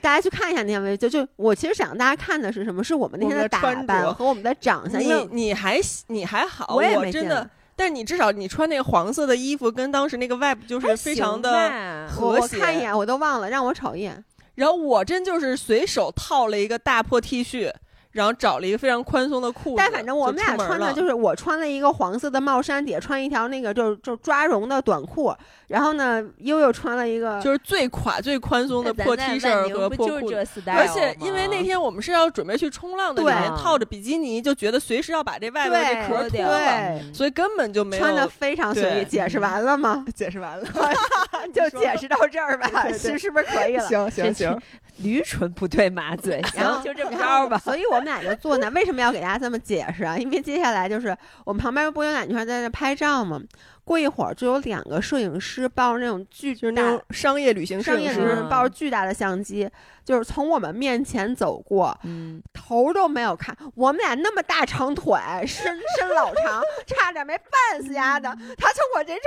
[0.00, 2.84] 大家去看一下那条微，就就我其实想让大家看的是什么？
[2.84, 5.00] 是我们那天的打扮和我们的长相。
[5.02, 7.50] 你你还你还好，我也真的。
[7.76, 12.56] 但你至少你穿那个黄色的衣服，跟当时那个 vibe 就是非常的和谐。
[12.56, 14.24] 我看一眼，我都忘了，让我瞅一眼。
[14.54, 17.70] 然后我真就是随手套了一个大破 T 恤。
[18.16, 25.34] 然后找了一个非常宽松的裤子，但反正我们俩穿的就是我穿了一个黄色的帽衫，底下穿一条那个就就抓绒的短裤，
[25.66, 39.04] 然后呢悠悠穿了一个就是最垮最宽松的破 T 恤和破裤子，而且因为那天我们是要准备去冲浪的，里面套着比基尼，就觉得随时要把这外面这壳脱了，所以根本就没有穿的非常随意。
[39.04, 40.06] 解释完了吗？
[40.16, 40.64] 解释完了，
[41.52, 43.86] 就解释到这儿吧， 是是不是可以了？
[43.86, 44.58] 行行行。
[44.98, 47.58] 驴唇不对马嘴，行，就这么着吧。
[47.58, 48.68] 所以我们俩就坐那。
[48.70, 50.16] 为什么要给大家这么解释啊？
[50.16, 53.40] 因为接下来就是我们旁边不有俩女孩在那拍照吗？
[53.84, 59.70] 过一会儿就有两个摄影师抱着那种巨就那种商业旅行摄影师抱着巨大的相机，
[60.04, 63.56] 就是从我们面前走过，嗯，头都没有看。
[63.76, 68.28] 我们俩那么大长腿，身身老长， 差点没绊死丫的。
[68.58, 69.20] 他从我这这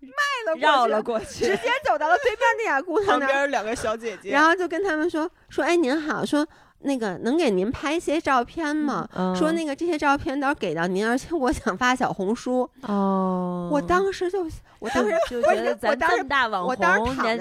[0.00, 6.46] 边迈了绕了过去，直接走到了对面那俩姑娘那边，两个小姐姐，然后就跟他们说说，哎，您好，说。
[6.80, 9.08] 那个能给您拍一些照片吗？
[9.36, 12.68] 说那个这些照片到时候给到您，而且我想发小红书。
[12.82, 14.46] 哦，我当时就，
[14.78, 16.76] 我当时 就觉得咱这么大网红，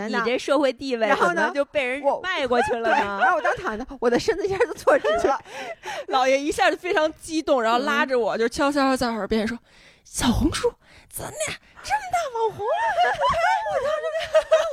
[0.08, 3.20] 你你这社会地位，然后呢就被人迈过去了呢。
[3.22, 5.40] 然后我当时躺着，我的身子一下就坐直了。
[6.08, 9.60] 老爷一下就非常激动，然后拉着我就悄悄在耳边说
[10.04, 10.74] ：“小红书，
[11.12, 11.36] 咱俩
[11.84, 12.72] 这么大网红，我
[13.04, 13.20] 当时，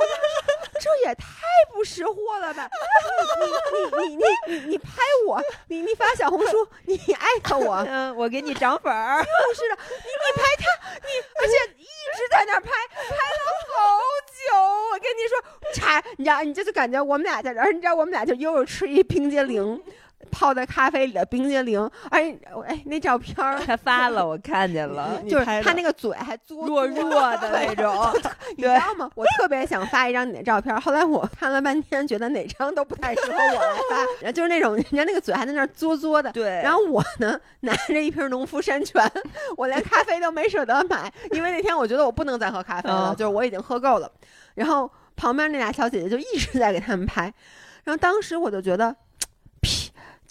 [0.00, 0.41] 我当时。”
[0.82, 1.24] 这也太
[1.72, 2.68] 不识货了吧！
[4.02, 9.22] 你你你你你你拍我，你你发小红书，你艾特我， 嗯，我给你涨粉儿。
[9.22, 11.08] 就是的，你你拍他，你
[11.38, 14.58] 而且一直在那拍，拍了好久。
[14.92, 15.40] 我跟你说，
[15.72, 19.80] 踩，你知道，你就是感觉我们俩在这儿，你知道，我们俩就又吃一冰激凌。
[20.30, 27.94] 泡在咖啡里的冰激凌，哎哎，那照片儿他发了，我看见了，就是他那个嘴还弱弱的那种，
[28.56, 29.10] 你知道吗？
[29.14, 33.78] 我特别想发一张你的照片，后来我看了半天，觉得哪张都不太适合我来
[34.22, 36.32] 发， 就是那种人家那个嘴还在那嘬嘬的。
[36.32, 39.10] 对，然后我呢拿着一瓶农夫山泉，
[39.56, 44.10] 我连咖啡都没舍得买，因为那天我觉得我不能再喝咖啡了，就是我已经喝够了。
[44.54, 47.32] 然后旁边那俩小姐姐就一直在给他们拍，
[47.84, 48.94] 然后当时我就觉得。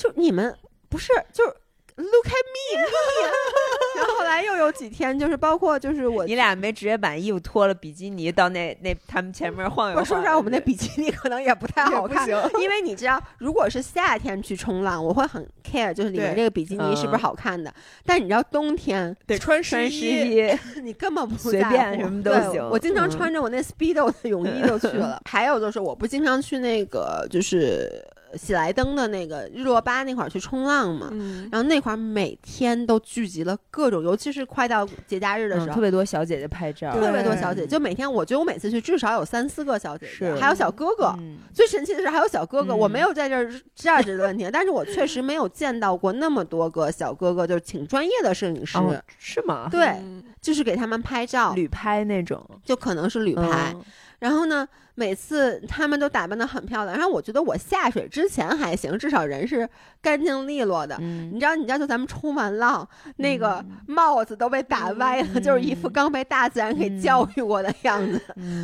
[0.02, 0.56] 就你们
[0.90, 1.54] 不是就是
[1.98, 2.82] look at me，
[3.98, 10.04] 然后后来又有几天，就是包括就是我，你俩没直接把衣服脱了，比基尼到那那他们前面晃悠我。
[10.04, 12.28] 说实话，我们那比基尼可能也不太好看，
[12.60, 17.72] 因为你知道，如果是夏天去冲浪，我会很 care，就是里面这个比基尼是不是好看的。
[18.06, 20.44] 但你知道，冬天得穿湿衣，
[20.82, 22.68] 你根本不随便什么都行。
[22.70, 25.22] 我经常穿着我那 speedo 的泳衣就去了。
[25.30, 28.04] 还有就是，我不经常去那个就是。
[28.38, 31.10] 喜来登的那个日落巴那块儿去冲浪嘛，
[31.52, 41.14] 然后那块儿每天都聚集了各种，尤其是快到节假日的时候，特别多小姐姐拍照，特别多小姐，就每天我觉得我每次去至少有三四个小姐姐，还有小哥哥。
[41.54, 48.78] 最神奇的是还有小哥哥，我没有在这儿价值的问题，但是我确实没有见到过那么多个小哥哥，就是请专业的摄影师，
[49.20, 49.68] 是吗？
[49.70, 49.96] 对，
[50.42, 53.76] 就是给他们拍照，旅拍那种，就可能是旅拍。
[54.20, 54.68] 然后呢，
[55.02, 56.96] 每次他们都打扮的很漂亮。
[56.96, 59.68] 然后我觉得我下水之前还行，至少人是
[60.00, 60.96] 干净利落的。
[61.00, 68.22] 你知道，你知道，就咱们冲完浪，那个帽子都被打歪了，就是一副刚被大自然给教育过的样子。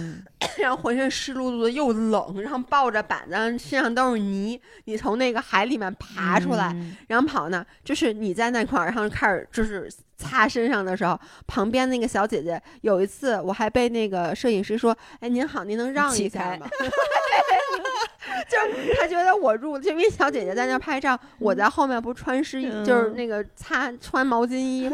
[0.61, 4.61] 然后浑身湿漉漉的，又冷，然后抱着板子，身上都是泥。
[4.85, 6.75] 你从那个海里面爬出来，
[7.07, 9.89] 然后跑呢，就是你在那块儿，然后开始就是。
[10.17, 16.67] 擦身上的时候，旁边那个小姐姐有一次，我还被那个摄影师说：“哎，您好，您能让一下吗？”
[18.47, 24.89] 就是他觉得我入，就因为小姐姐在那拍照，我在后面不穿湿衣，就是那个擦穿毛巾衣，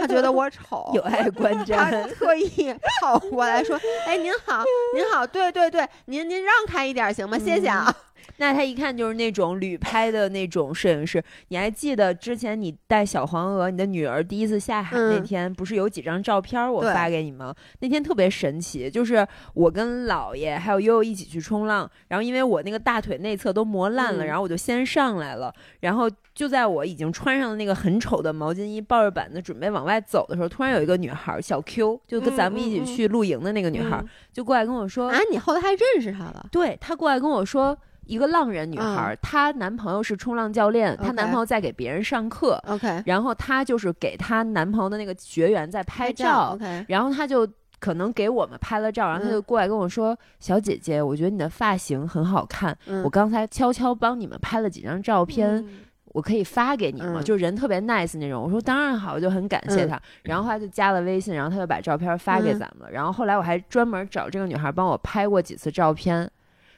[0.00, 4.62] 他觉得我丑，有碍观瞻，他特意跑过来说：“哎，您好，
[4.94, 7.38] 您好，对对对，您您让开一点行吗？
[7.38, 7.94] 谢谢啊。”
[8.38, 11.22] 那他一看就是那种旅拍的那种摄影师。
[11.48, 17.54] 你还记得之前你带小黄鹅，你的女儿第一次下海那天，不是有几张照片我发给你吗？
[17.80, 34.02] 那天特别神奇，就是我跟姥爷还有悠悠一起去冲浪，然后因为我那个大腿内侧都磨烂了，然后我就先上来了，然后就在我已经穿上了那个很丑的毛巾衣，抱着板子准备往外走的时候，突然有一个女孩小 Q，就跟咱们一起去露营的那个女孩，
[34.32, 37.76] 就过来跟我说：“啊，你后来还认识她了？”对，她过来跟我说。
[38.04, 42.60] 一个浪人女孩，她男朋友是冲浪教练，她男朋友在给别人上课。
[42.66, 46.50] OK，然后她就是给她男朋友的那个学员在拍照。
[46.54, 47.48] OK，然后她就
[47.82, 55.66] 可能给我们拍了照，然后他就过来跟我说：“小姐姐，我觉得你的发型很好看，我刚才悄悄帮你们拍了几张照片，
[56.04, 58.40] 我可以发给你吗？”就人特别 nice 那种。
[58.40, 60.00] 我说当然好，我就很感谢她。
[60.22, 62.92] 然后他就加了微信，然后他就把照片发给咱们了。
[62.92, 66.30] 然后后来我还专门找这个女孩帮我拍过几次照片。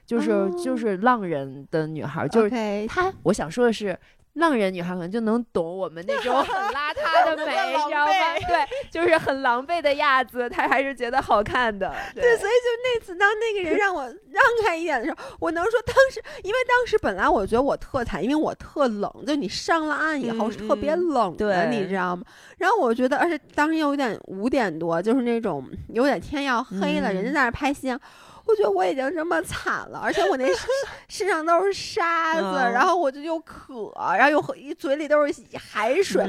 [0.07, 2.51] 就是就是浪人的女孩，就是
[2.89, 3.13] 她。
[3.25, 3.99] 我想说的是。
[4.35, 8.13] 浪人女孩可能就能懂我们那种 很邋遢的美，你知道吗？
[8.49, 11.95] 对，就是很狼狈的样子，她还是觉得好看的。
[12.15, 22.25] 对，所以就那次，当那个人让我让开一点的时候，我能说当时，因为当时本来我觉得我特惨，因为我特冷，就你上了岸以后是特别冷的，你知道吗？
[22.59, 28.01] 然后我觉得，而且当时又有点五点多，就是那种有点天要黑了，人家在那拍夕阳。
[28.47, 30.47] 我觉得我已经这么惨了，而且我那
[31.09, 32.43] 身上都是沙子，
[32.73, 36.25] 然后我就又渴，然后又一嘴里都是海水，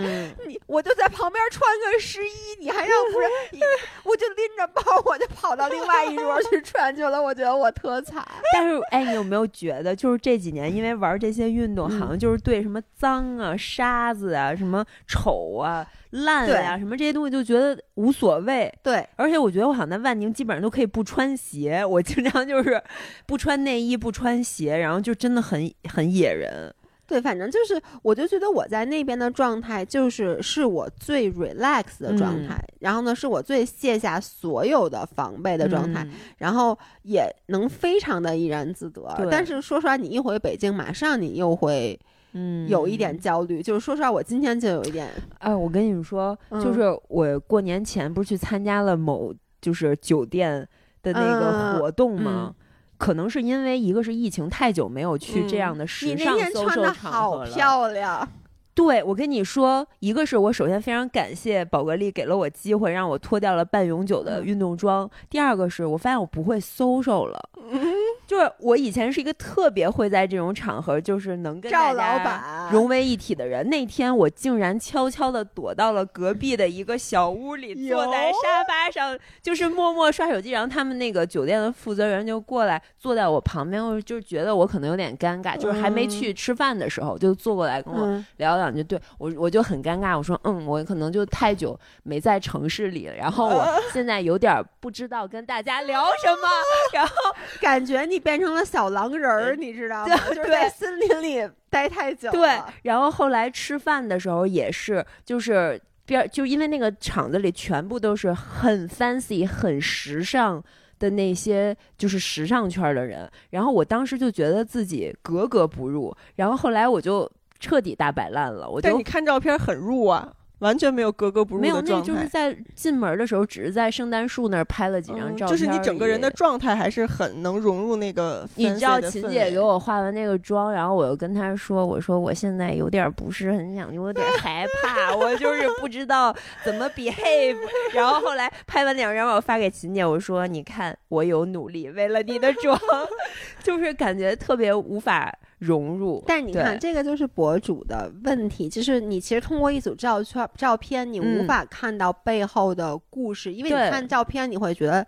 [0.48, 3.28] 你我就在旁边穿个湿衣，你还让不是？
[4.04, 7.22] 我就拎着包，我就跑到另外一桌去穿去了。
[7.22, 8.26] 我觉得我特惨。
[8.54, 15.86] 但是，哎，你有没有觉得，就是这几年因为玩这些运动，好像就是对什么脏啊、沙子啊、什么丑啊。
[16.24, 18.74] 烂呀，什么这些东西就觉得无所谓。
[18.82, 22.82] 对，而且我觉得我好像在万宁基本上都可以不穿鞋，我经常就是
[23.26, 26.74] 不穿内衣、不穿鞋，然后就真的很很野人。
[27.08, 36.08] 对，反正就是，我就觉得我在那边的状态就是是我最 relax 的状态，然后呢是我最卸下所有的防备的状态，
[36.38, 39.04] 然后也能非常的怡然自得。
[39.30, 42.00] 但是说实话，你一回北京，马上你又会。
[42.38, 45.10] 嗯，有一点焦虑，就是说实话，我今天就有一点。
[45.40, 50.68] 哎，我跟你们说，就是我过年前不是去参加了某就是酒店
[51.02, 52.54] 的那个活动吗？
[52.98, 57.52] 可能是因为一个是疫情太久没有去这样的时尚搜售场合了。
[57.52, 58.28] 漂亮。
[58.74, 65.10] 对，我跟你说，一个是我首先非常感谢宝格丽给了我机会，让我脱掉了半永久的运动装。
[65.30, 67.50] 第二个是我发现我不会 social 了。
[68.28, 73.70] 就是我以前是一个特别会在这种场合，就是能跟赵老板融为一体的人。
[73.70, 80.52] 那天我竟然悄悄的躲到了隔壁的一个小屋里，坐在沙发上，就是默默刷手机。
[80.52, 88.84] 然后他们那个酒店的负责人就过来坐在我旁边，我就觉得我可能有点尴尬，就是还没去吃饭的时候，就坐过来跟我聊两句。
[88.84, 96.48] 对我我就很尴尬，我说嗯，我可能就太久没在城市里了，然后我现在有点不知道跟大家聊什么，
[96.94, 97.14] 然后
[97.60, 98.16] 感觉你。
[98.26, 100.18] 变成了小狼人儿，你知道 吗？
[100.34, 102.32] 就是在森林里待太久。
[102.32, 110.64] 对，然后后来吃饭的时候也是，就是边就因为那个场子里全部都是很 fancy、很时尚
[110.98, 113.30] 的那些，就是时尚圈的人。
[113.52, 118.68] 然后我当时就觉得自己格格不入，然后后来我就彻底大摆烂了。
[118.68, 120.34] 我就你看照片很入啊。
[120.60, 121.90] 完全没有格格不入的状态。
[121.90, 125.48] 没有，那就是在进门的时候，只是在圣诞树那儿拍了几张照片。
[125.48, 128.48] 就是你整个人的状态还是很能融入那个。
[128.56, 137.58] 你知道秦姐给我化完那个妆，然后我又跟她说：“我说我现在有点不是很想，有点害怕，我就是不知道怎么 behave。”
[137.94, 142.80] 然后后来拍完两张，我发给秦姐，我说：“你看，我有努力，为了你的妆，
[143.62, 155.06] 就是感觉特别无法。”融入，但你看，这个就是博主的问题，就是你其实通过一组照片，照片你无法看到背后的故事，因为你看照片，你会觉得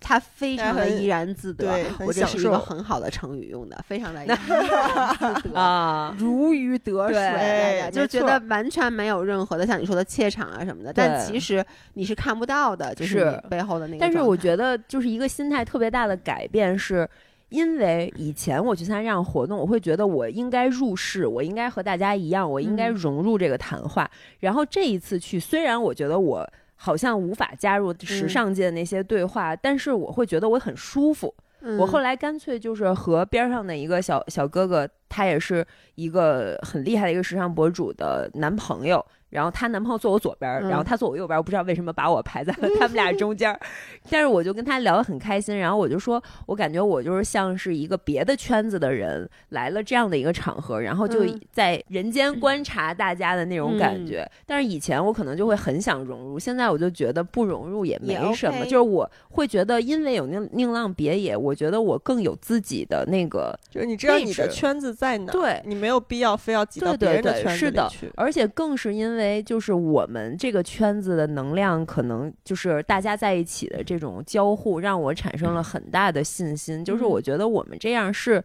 [0.00, 1.66] 他非常的怡然自得。
[2.00, 4.38] 我这是一个很好的成语用的，非常的怡然
[5.42, 10.92] 自得啊，如鱼得水，就觉得完全没有任何的像你说的怯场啊什么的。
[10.94, 14.00] 但其实你是看不到的，就是背后的那个。
[14.00, 17.06] 但是我觉得，就是一个心态特别大的改变是。
[17.50, 24.10] 因为以前我去参加这样活动，我会觉得我应该入世，我应该和大家一样，我应该融入这个谈话。
[24.40, 31.32] 然后这一次去，虽然我觉得我好像无法加入时尚界的那些对话，但是我会觉得我很舒服。
[31.78, 39.04] 我后来干脆就是和边上的一个小小哥哥，他也是一个很厉害的一个时尚博主的男朋友。
[39.30, 43.52] 然后她男朋友坐我左边，然后他坐我右边，我不知道为什么把我排在了他们俩中间。
[44.08, 54.24] 但是我就跟他聊得很开心，然后我就说，我感觉我就是像是一个别的圈子的人来了这样的一个场合，然后就在人间观察大家的那种感觉。
[54.46, 69.34] 但是以前我可能就会很想融入，现在我就觉得不融入也没什么，就是我会觉得因为有宁宁浪别野，我觉得我更有自己的那个，就是你知道你的圈子在哪，对你没有必要非要挤到别人的圈子里去，而且更是因为。
[69.44, 76.84] 就是我们这个圈子的能量，可能就是大家在一起的这种交互，让我产生了很大的信心。
[76.84, 78.42] 就是我觉得我们这样是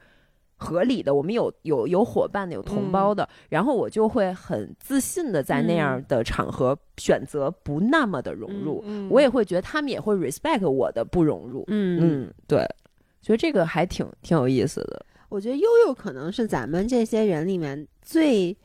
[0.56, 8.84] 合理的，我们有有有伙伴的，有同胞的，然后我就会很自信的在那样的场合选择不那么的融入。
[9.10, 11.64] 我也会觉得他们也会 respect 我的不融入。
[11.68, 12.60] 嗯嗯，对，
[13.22, 15.06] 觉得这个还挺挺有意思的。
[15.30, 18.56] 我觉得悠悠可能是咱们这些人里面最。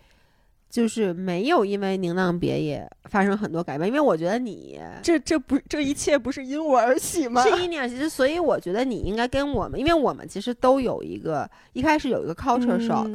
[0.75, 7.45] 就是没有因为宁浪别野发生很多改变，因为我觉得你这这不这一切不是因我而起吗？
[7.45, 13.09] 是因你而起，所以我觉得你应该跟我们，因为我们其实都有一个一开始有一个 culture shock，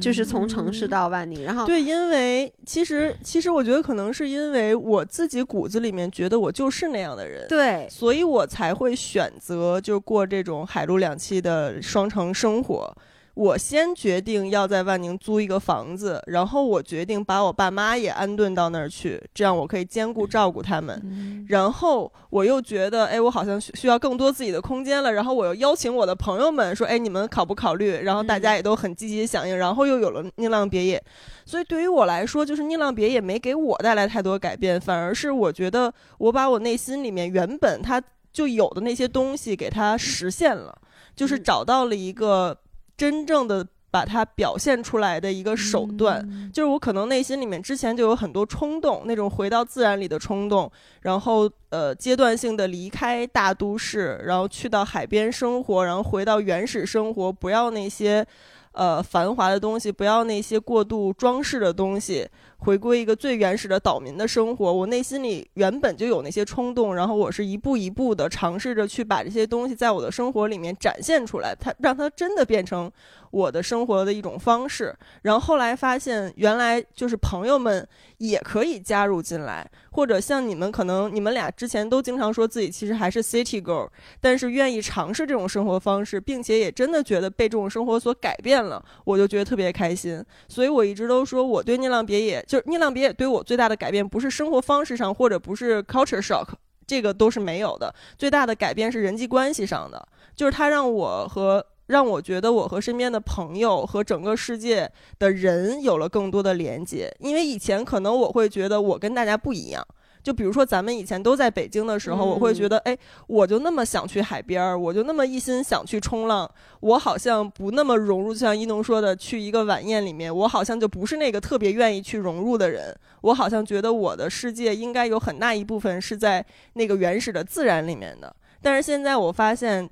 [0.00, 12.96] 就是从城市到万宁，然后对，因为其实其实我觉得可能是因为我自己骨子里面觉得我就是那样的人，对，所以我才会选择就过这种海陆两栖的双城生活。
[13.34, 21.46] 我先决定要在万宁租一个房子，然后我决定把我爸妈也安顿到那儿去，这样我可以兼顾照顾他们。
[21.48, 25.10] 然后我又觉得，哎，我好像需要更多自己的空间了。
[25.10, 27.96] 然后我又邀请我的朋友们说，哎，你们考不考虑？
[28.02, 29.56] 然后大家也都很积极响应。
[29.56, 31.02] 然后又有了宁浪别野，
[31.46, 40.76] 所以对于我来说，就是宁浪别野没给我带来太多改变，反而是我觉得我把我内心里面原本它就有的那些东西给它实现了，
[41.16, 42.58] 就是找到了一个。
[43.02, 58.24] 真正的把它表现出来的一个手段，就是我可能内心里面之前就有很多冲动，那种回到自然里的冲动，然后呃阶段性的离开大都市，然后去到海边生活，然后回到原始生活，不要那些
[58.70, 62.28] 呃繁华的东西，不要那些过度装饰的东西。
[62.64, 72.88] 回归一个最原始的岛民的生活，我内心里原本就有那些冲动，然后我是一步一步的尝试着去把这些东西在我的生活里面展现出来，它让它真的变成
[73.32, 74.94] 我的生活的一种方式。
[75.22, 77.86] 然后后来发现，原来就是朋友们
[78.18, 83.88] 也可以加入进来，或者像你们，可能你们俩之前都经常说自己其实还是 city girl，
[84.20, 90.24] 但是愿意尝试这种生活方式，并且也真的觉得被这种生活所改变了，我就觉得特别开心。
[90.46, 92.44] 所以我一直都说我对宁浪别野。
[92.46, 96.48] 就是宁浪别野对我最大的改变，不是生活方式上，或者不是 culture shock，
[96.86, 97.94] 这个都是没有的。
[98.18, 100.06] 最大的改变是人际关系上的，
[100.36, 107.14] 就是他让我和让我觉得我和身边的朋友和整个世界的人有了更多的连接。
[107.18, 109.86] 因为以前可能我会觉得我跟大家不一样。
[110.22, 118.32] 就比如说，咱们以前都在北京的时候，我会觉得，哎，我就那么想去海边儿，我就那么一心想去冲浪，我好像不那么融入。
[118.32, 122.96] 就像一农说的，去一个晚宴里面，我好像就不是那个特别愿意去融入的人。
[123.22, 128.32] 我好像觉得我的世界应该有很大一部分是在那个原始的自然里面的。
[128.62, 129.90] 但是现在我发现。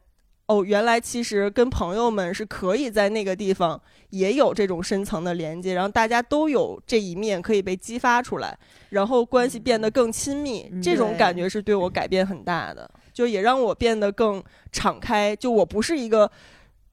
[0.51, 14.43] 哦，原来其实跟朋友们是可以在那个地方也有这种深层的连接，然后大家都有这一面可以被激发出来，然后关系变得更亲密，这种感觉是对我改变很大的，就也让我变得更
[14.73, 15.37] 敞开。
[15.37, 16.29] 就我不是一个，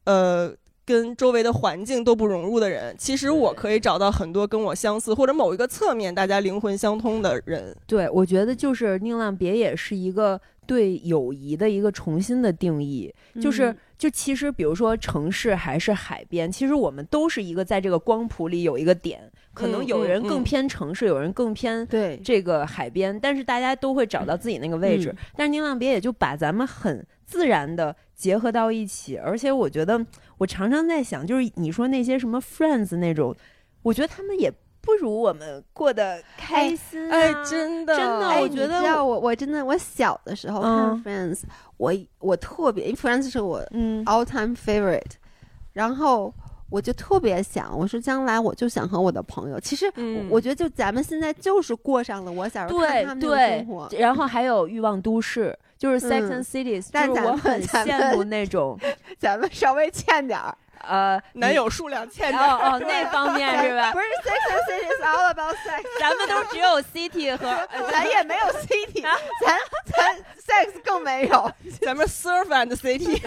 [0.06, 0.56] 呃。
[0.88, 7.76] 跟周围的环境都不融入的人，其实我可以找到很多跟我相似或者某一个侧面大家灵魂相通的人。
[7.86, 13.12] 对，我觉得就是宁浪别野是一个对友谊的一个重新的定义，
[13.42, 19.22] 就是就其实比如说城市还是海边，其实我们都是一个在这个光谱里有一个点，
[19.54, 25.16] 可能有人更偏城市，有人更偏对这个海边，但是大家都会找到自己那个位置。
[25.36, 30.06] 但是宁浪别也就把咱们很自然的结合到一起，而且我觉得。
[30.40, 33.36] 我常常在想，就是你说那些什么 friends 那种，
[33.82, 34.54] 我觉得他们也
[34.88, 37.12] 不如我们过得开心。
[37.12, 41.42] 哎，真的，真的，我觉得我我真的我小的时候看 friends，
[41.76, 43.62] 我我特别，因为 friends 是我
[44.06, 45.12] all time favorite，
[45.74, 46.34] 然后
[46.70, 49.92] 我就特别想，我说将来我就想和我的朋友，其实
[50.30, 55.54] 我觉得就咱们现在就是过上了我小时候看他们的生活，然后还有欲望都市。
[55.78, 58.76] 就是 Sex and Cities，但是我很羡慕那种，
[59.20, 63.92] 咱们稍微欠点儿，呃，男友数量欠点儿，哦哦，那方面是吧？
[63.94, 67.46] 不是 Sex and Cities all about sex，咱们都只有 City 和，
[67.92, 69.58] 咱也没有 City，咱
[69.96, 71.52] 咱 Sex 更没有，
[71.82, 73.22] 咱们 Surf and City。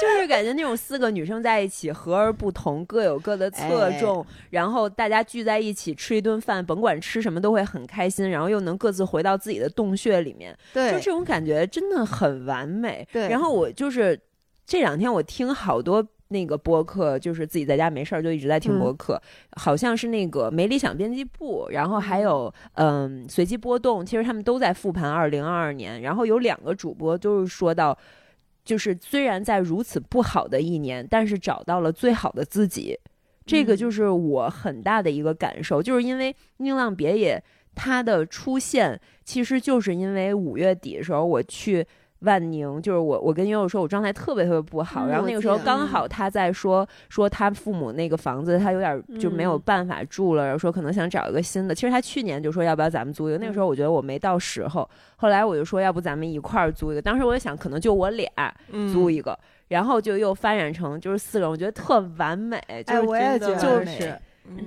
[0.00, 13.06] 就是感觉那种四个女生在一起，和而不同，各有各的侧重，然后大家聚在一起吃一顿饭，甭管吃什么都会很开心，然后又能各自回到自己的洞穴里面，对，就这种感觉真的很完美。
[13.12, 14.20] 对，然后我就是
[14.64, 19.20] 这两天我听好多那个播客，就是自己在家没事儿就一直在听播客，
[19.56, 27.98] 好像是那个没理想编辑部，然后还有嗯随机波动，其实他们都在复盘二零二二年，然后有两个主播都是说到。
[28.62, 32.98] 就是虽然在如此不好的一年，但是找到了最好的自己，
[33.46, 35.82] 这个就是我很大的一个感受。
[35.82, 37.42] 就是因为宁浪别野
[37.74, 41.86] 它的出现，其实就是因为五月底的时候我去。
[42.20, 45.06] 万宁就是我，我跟悠悠说，我状态特别特别不好。
[45.06, 51.74] 然后那个时候刚好他在说说他父母那个房子，他有点就没有办法住了，然后说可能想找一个新的。
[51.74, 54.88] 其实他去年就说要不要咱们租一个，那个时候我觉得我没到时候。
[55.16, 57.02] 后来我就说要不咱们一块儿租一个。
[57.02, 58.28] 当时我就想可能就我俩
[58.92, 59.38] 租一个，
[59.68, 62.56] 然后就又发展成就是四个人，我觉得特完美。
[62.68, 64.20] 哎，我也觉得就是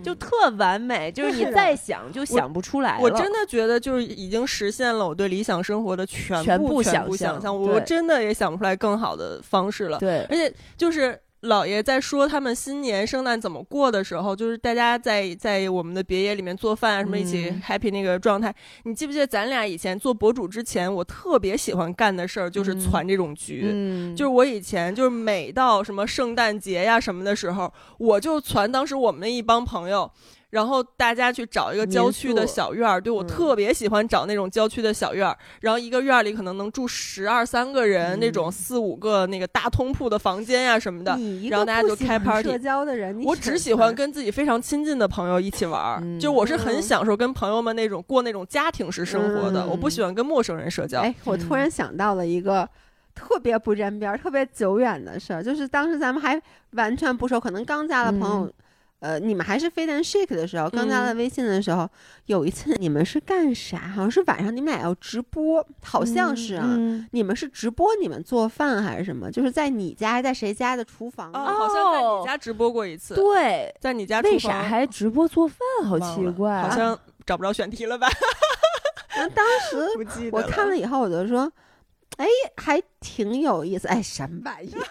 [0.04, 9.98] 就特完美，就是你再想就想不出来我真的觉得就是已经实现了我对理想生活的全部想象，我真的也想不出来更好的方式了。
[10.00, 11.20] 对，而且就是。
[11.42, 18.54] 姥爷在说他们新年圣诞怎么过的时候，就是大家在在我们的别野里面做饭啊，什么一起 happy 那个状态。
[18.84, 30.12] 你记不记得咱俩以前做博主之前，我特别喜欢干的事儿就是攒这种局，就是我以前就是每到什么圣诞节呀什么的时候，我就攒当时我们那一帮朋友。
[30.52, 35.36] 然后大家去找一个郊区的小院儿，对我特别喜欢找那种郊区的小院儿。
[35.62, 41.18] 然后一个院儿里可能能住十二三个人，那种四五个那个大通铺的房间呀什么的。
[41.50, 42.50] 然后大家就开 party。
[42.50, 46.04] 社交的人，我只喜欢跟自己非常亲近的朋友一起玩儿。
[46.20, 51.00] 就我是很享受跟朋友们那种过那种家庭式生活的，我不喜欢跟陌生人社交。
[51.00, 52.68] 哎，我突然想到了一个
[53.16, 56.42] 特别不沾边儿、特别久远的事儿，就是当时咱们还
[56.72, 58.52] 完全不熟，可能刚加了朋友。
[59.02, 61.90] 呃，你们还是飞单 shake 的时候，刚加了微信的时候，
[62.28, 63.80] 有一次你们是干啥？
[63.96, 66.78] 好像是晚上你们俩要直播，好像是啊。
[67.12, 69.32] 你们是直播你们做饭还是什么？
[69.32, 71.32] 就是在你家，在谁家的厨房？
[71.34, 73.16] 哦，好像在你家直播过一次。
[73.16, 74.22] 对，在你家。
[74.22, 75.58] 为啥还直播做饭？
[75.90, 76.62] 好奇怪。
[76.62, 78.08] 好像找不着选题了吧？
[79.18, 79.84] 那当时
[80.32, 81.52] 我看了以后，我就说，
[82.18, 83.88] 哎，还挺有意思。
[83.88, 84.80] 哎，什么玩意儿？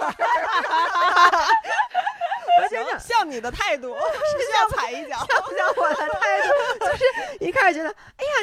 [2.69, 6.55] 行，像你的态度是像踩一脚，像不像我的态度？
[6.87, 7.05] 就是
[7.41, 7.95] 一开始觉得，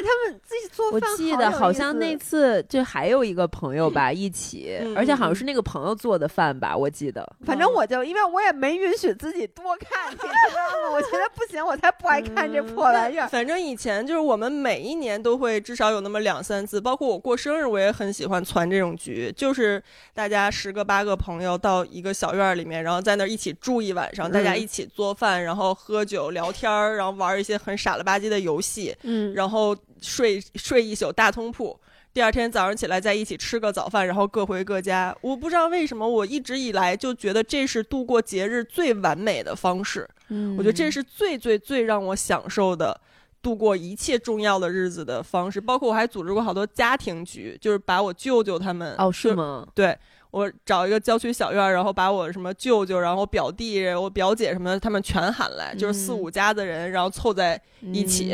[0.02, 7.30] 他们自己做饭，我记得好像那次就还有一个朋友吧一起，而且好像是那个朋友做的饭吧，我记得。
[7.44, 10.90] 反正我就因为我也没允许自己多看，你知道吗？
[10.96, 13.28] 我觉得不行，我才不爱看这破玩意儿。
[13.28, 19.82] 反正以前就是我们每一年都会至少有那么两三次，包括我过生日，我也很喜欢攒这种局，就是
[20.14, 23.98] 大家十个八个朋友到一个小院里面，然后在那儿一起住一晚。
[23.98, 31.78] 晚上大家一起做饭，然后喝酒聊天儿，然后玩一些很傻了吧唧的游戏，嗯，然后睡睡一宿大通铺，
[32.12, 35.16] 第二天早上起来在一起吃个早饭，然后各回各家。
[35.20, 40.08] 我不知道为什么，我一直以来就觉得这是度过节日最完美的方式。
[40.28, 43.00] 嗯，我觉得这是最最最让我享受的
[43.40, 45.60] 度过一切重要的日子的方式。
[45.60, 49.66] 包括我还组织过好多家庭局，就是把我舅舅他们哦，是吗？
[49.74, 49.96] 对。
[50.30, 57.60] 我找一个郊区小院，然后把我什么舅舅，然后表弟、我表姐什么的，他们全喊来，就是四五家的人，然后凑在
[57.92, 58.28] 一起。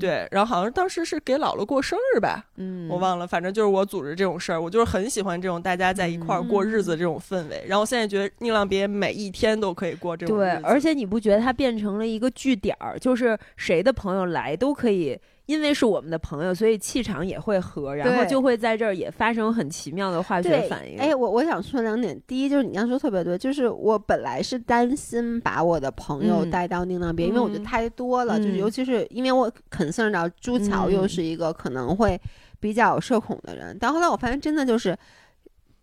[0.00, 7.64] 对，然后好像当时是给姥姥过生日吧，嗯，我忘了，反正就是我组织这种事儿，我就是很喜欢这种大家在一块儿过日子这种氛围。
[7.66, 15.18] 然后现在觉得宁浪别每一天都可以过这种对，而且你不觉得它变成了一个据点儿，就是谁的朋友来都可以。
[15.48, 20.98] 因为是我们的朋友，所以气场也会合，然后就会在这儿也发生很奇妙的化学反应。
[20.98, 32.20] 哎，我我想说两点，第一就是你刚说特别对，就是我本来是担心把我的朋友带到宁蒗边，因为我觉得太多了，就是尤其是因为我 concern 到朱桥又是一个可能会
[32.60, 34.94] 比较社恐的人，但后来我发现真的就是。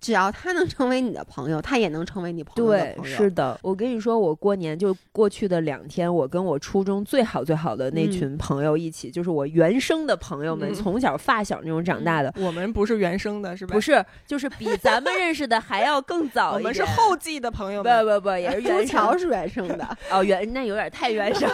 [0.05, 3.01] 只要他能成为你的朋友，他也能成为你朋友的朋友。
[3.01, 3.59] 对，是的。
[3.63, 12.31] 我跟你说，我过年就过去的两天，我跟我初中最好最好的那群朋友一起，就是我原生的朋友们，从小发小那种长大的。
[12.37, 13.73] 我们不是原生的，是吧？
[13.73, 16.53] 不是，就是比咱们认识的还要更早。
[16.53, 18.05] 我们是后继的朋友们。
[18.05, 19.97] 不不不，也是原桥是原生的。
[20.11, 21.49] 哦，原那有点太原生。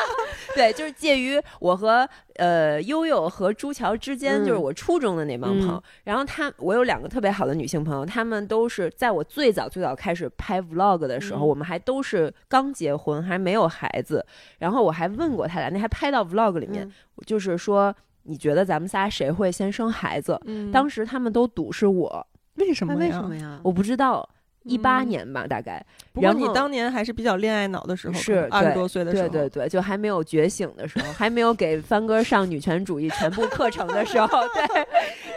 [0.56, 5.82] 对，就是介于我和呃悠悠和朱桥之间，就是我初中的那帮朋友。
[6.04, 14.24] 然后他，我有两个特别好的女性朋友，她们都是在我最早最早开始拍 vlog 的时候，我们还都是刚结婚，还没有孩子。
[14.58, 16.90] 然后我还问过他俩，那还拍到 vlog 里面，
[17.26, 17.94] 就是说
[18.24, 20.40] 你觉得咱们仨谁会先生孩子？
[20.70, 22.26] 当时他们都赌是我，
[22.56, 22.94] 为什么？
[23.00, 23.60] 为什么呀？
[23.62, 24.28] 我不知道。
[24.64, 25.84] 一八年吧，大概。
[26.12, 34.86] 不过你当年还是比较恋爱脑的时候，是二十多岁的时候，对对对，就还没有觉醒的时候，还没有给帆哥上女权主义全部课程的时候，对。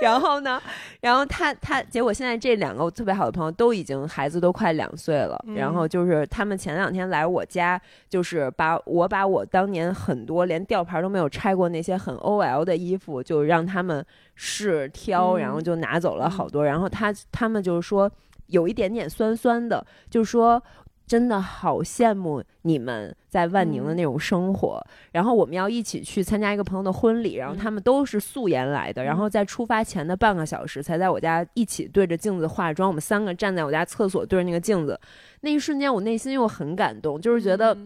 [0.02, 0.62] 然后呢，
[1.00, 7.80] 然后他他，结果现在这两个特别好的朋友都已经孩子都快两岁了，然后就是他们前两天来我家，
[8.10, 14.06] 就是把我把我当年很多连吊牌都没有拆过那些很 OL 的衣服，就让他们
[14.36, 18.12] 试挑，然后就拿走了好多，然后他他们就是说。
[18.48, 20.62] 有一点点酸酸的，就是说，
[21.06, 24.86] 真的好羡慕你们在万宁的那种生活。
[25.12, 32.88] 然后我们要一起去参加一个朋友的婚礼，然后他们都是素颜来的，然后在出发前的半个小时才在我家一起对着镜子化妆。
[32.90, 35.00] 我们三个站在我家厕所对着那个镜子，
[35.42, 37.78] 那一瞬间我内心又很感动，就是觉得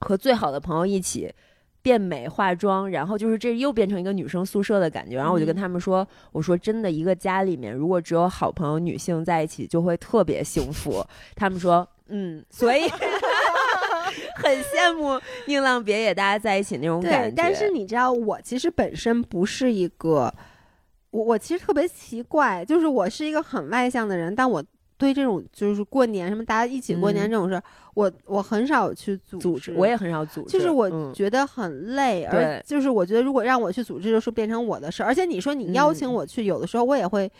[0.00, 1.32] 和最好的朋友一起。
[1.82, 5.16] 变美化妆，然后就是这又变成一个女生宿舍的感觉。
[5.16, 11.04] 然后我就跟他们说：“我说真的，一个家里面如果只有好朋友女性在一起，就会特别幸福。”
[11.34, 12.88] 他们说：“嗯。”所以，
[14.36, 17.34] 很羡慕宁浪别野大家在一起那种感觉。
[17.36, 20.32] 但是你知道，我其实本身不是一个，
[21.10, 24.62] 我我其实特别奇怪，就是我是一个很外向的人，但我
[25.02, 27.62] 对这种就是过年什么大家一起过年这种事儿，
[27.94, 35.06] 我我很少去组织，我也很少组织，就是我觉得很累，而就是我觉得如果让我去组织，就是变成我的事儿。
[35.06, 37.30] 而且你说你邀请我去，有的时候我也会。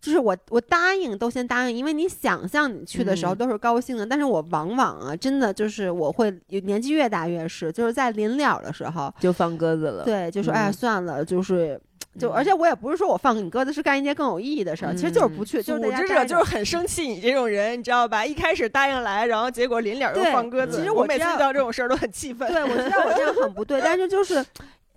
[0.00, 10.02] 就是我，我答应都先答应，因为你想象你去的时候都是高兴的，但是我往往啊，真的就是我会年纪越大越是，就是在临了的时候就放鸽子了。
[10.02, 11.78] 对，就说哎算了，就是
[12.18, 15.62] 就，而且我也不是说我放你鸽子是干一件更有意义的事儿，其实就是不去。
[15.62, 18.26] 组织者就是很生气你这种人，你知道吧？
[18.26, 20.78] 一开始答应来，然后结果临了又放鸽子。
[20.78, 22.52] 其实我每次遇到这种事儿都很气愤。
[22.52, 24.44] 对，我知道我这样很不对，但是就是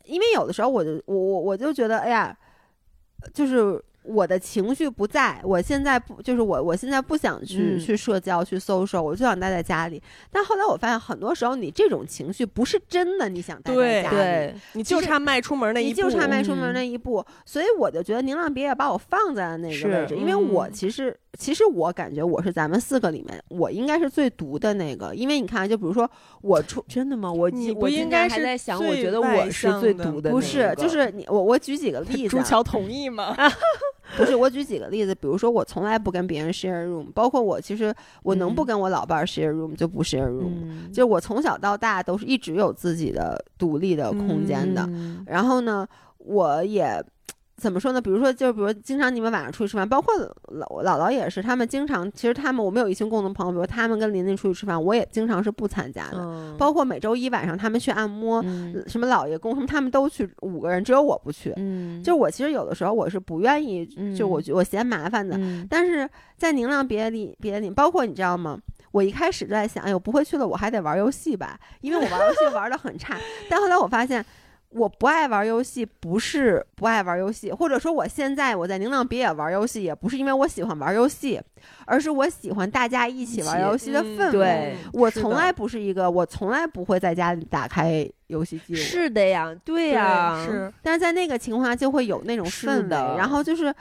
[0.05, 2.35] 因为有的时候我就我我我就觉得哎呀，
[3.33, 3.81] 就是。
[4.03, 10.01] 我的情绪不在，我现在不就是我，我现在不想去去社交去 social，我就想待在家里。
[10.29, 17.25] 但后来我发现，很多时候你这种情绪不是真的，你想待在家里，你就差迈出门那一步，你就差迈出门那一步。
[17.45, 25.13] 所以我就觉得宁浪别也把我放在了那个位置，因为我其实其实我感觉我是咱们四个里面，我应该是最毒的那个。
[25.15, 26.09] 因为你看，就比如说
[26.41, 27.31] 我出 真的吗？
[27.31, 30.73] 我我应该还在想，我觉得我是最毒的，不是？
[30.77, 33.35] 就是 你我我举几个例子，朱桥同意吗？
[34.15, 37.91] 不是，我举几个例子，比如说我从来不跟别人 share room，包括我其实
[38.21, 44.87] 我能不跟我老伴儿 share room 就不 share room，就是我从小到大都是一直有自己的独立的空间的，
[45.25, 45.87] 然后呢，
[46.19, 47.03] 我也。
[47.55, 48.01] 怎么说呢？
[48.01, 50.13] 比如说，就比如经常你们晚上出去吃饭，包括
[50.47, 56.55] 姥姥姥也是，他们经常其实他们我们有一群共同朋友，比如他们跟琳琳出去吃饭，我也经常是不参加的。
[56.57, 58.43] 包括每周一晚上他们去按摩，
[58.87, 61.53] 什么老爷公什么他们都去，五个人只有我不去。
[62.03, 63.85] 就我其实有的时候我是不愿意，
[64.15, 65.39] 就我我嫌麻烦的。
[65.69, 68.57] 但是在宁浪别里别里，包括你知道吗？
[68.91, 73.17] 我一开始在想，哎呦不会去了，我还得玩游戏吧，因为我玩游戏玩的很差。
[73.47, 74.25] 但后来我发现。
[74.75, 81.41] 我不爱玩游戏，不是不爱玩游戏，或者说我现在我在宁浪别野玩游戏，也不是因为我喜欢玩游戏，
[81.85, 84.75] 而是我喜欢大家一起玩游戏的氛围。
[84.93, 88.75] 我从来不是一个，我从来不会在家里打开游戏机。
[88.75, 90.71] 是的呀，对呀，是。
[90.81, 93.73] 但是在那个情况下就会有那种氛围，然后就是。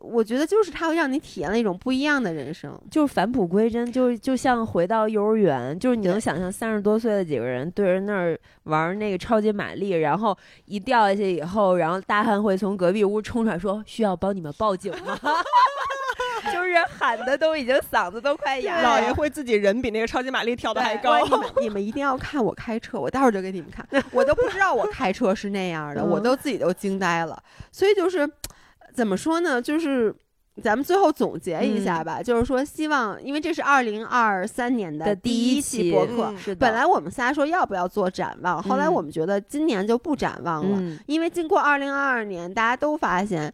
[0.00, 10.36] 我觉得就是它会让你体验了一种不一样的人生，就是返璞归真，就就像回到幼儿园，就是你能想象三十多岁的几个人对着那儿玩那个超级玛丽，然后
[10.66, 15.18] 一掉下去以后，然后大汉会从隔壁屋冲出来说：“需要帮你们报警吗？”
[16.52, 18.82] 就是喊的都已经嗓子都快哑了。
[18.82, 21.18] 老爷会自己人比那个超级玛丽跳的还高。
[21.24, 23.84] 你们 你们一定要看我开车，我待会儿就给你们看。
[24.12, 27.42] 我都不知道我开车是那样的， 我都自己都惊呆了。
[27.72, 28.28] 所以就是。
[28.96, 29.60] 怎么说呢？
[29.60, 30.14] 就是
[30.62, 32.22] 咱们最后总结一下吧。
[32.22, 36.34] 就是说，希望因为这是二零二三年的第一期博客。
[36.58, 43.52] 本来我们仨说要不要做展望，后来我们觉得今年就不展望了，因为经过二零二二年，大家都发现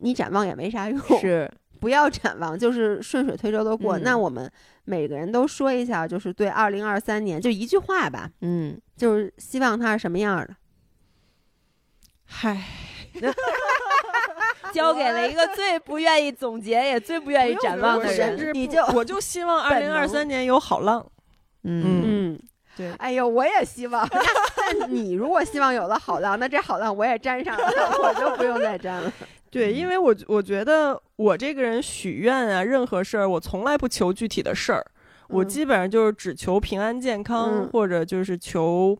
[0.00, 1.50] 你展望也没啥用，是
[1.80, 3.98] 不要展望，就是顺水推舟的过。
[3.98, 4.50] 那我们
[4.84, 8.30] 每个人都说一下，就是对二零二三年就一句话吧。
[8.42, 10.54] 嗯，就是希望它是什么样的？
[12.26, 12.62] 嗨。
[14.72, 21.04] 交给了一个最不愿意总结也最不愿意展望的人，你就我就希望二零二三年有好浪。
[21.64, 22.02] 嗯
[22.34, 22.40] 嗯，
[22.76, 22.92] 对。
[22.98, 24.08] 哎呦，我也希望。
[24.78, 27.66] 那你如果希望有了好浪，那这好浪我也沾上了，
[28.02, 29.12] 我就不用再沾了。
[29.50, 34.84] 对，因为我我觉得我这个人许愿啊，任何事儿我从来不求具体的事儿，
[35.28, 38.98] 我基本上就是只求平安健康，或者就是求。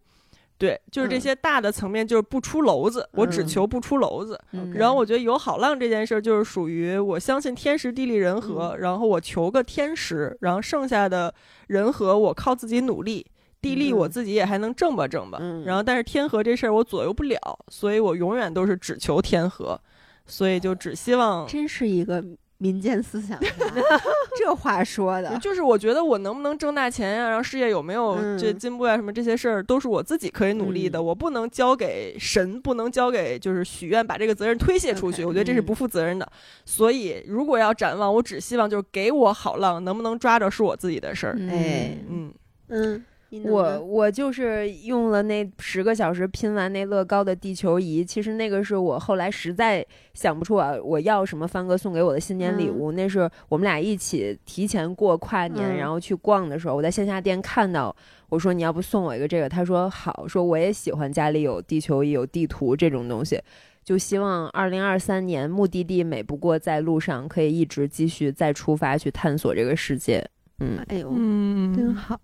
[0.56, 4.40] 对，就是这些大的层面，就是不出篓子，我只求不出篓子。
[4.72, 11.34] 然后我觉得有好浪这件事儿，就是属于我相信天时地利人和，然后我求个天时，然后剩下的
[11.66, 13.26] 人和我靠自己努力，
[13.60, 15.38] 地利我自己也还能挣吧挣吧。
[15.66, 19.78] 然后但是天和这事儿我左右不了，所以我永远都是只求天和，
[20.24, 21.46] 所以就只希望。
[21.46, 22.24] 真是一个。
[22.64, 23.38] 民间思想，
[24.38, 36.26] 这话说的，就是我觉得我能不能挣大钱呀，然后事业有没有这进步呀，什么这些事儿都是我自己可以努力的，我不能交给神，不能交给就是许愿把这个责任推卸出去，我觉得这是不负责任的。
[36.64, 41.36] 所以如果要展望，我只希望就是给我好浪，能不能抓着是我自己的事儿。
[41.50, 42.32] 哎，嗯。
[42.68, 43.04] 嗯。
[43.44, 52.92] 我我就是用了那十个小时拼完那乐高的地球仪，其实那个是我后来实在想不出啊我要什么帆哥送给我的新年礼物。
[52.92, 57.94] 那是我们俩一起提前过跨年，然后去逛的时候，我在线下店看到，
[58.28, 63.40] 我说你要不送我一个这个，他说好，说我也喜欢家里有地球仪、有地图这种东西，
[63.84, 70.24] 就希望二零二三年目的地美不过在路上，可以一直继续再出发去探索这个世界。
[70.60, 72.20] 嗯，哎呦，嗯，真好。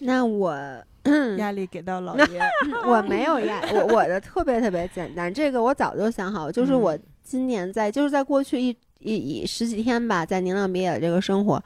[0.00, 0.54] 那我
[1.38, 2.40] 压力给到老爷，
[2.86, 11.62] 我没有压，我我的特别特别简单，这个我早就想好，就是我今年在就是在过去一一一十几天吧，在宁浪别野这个生活，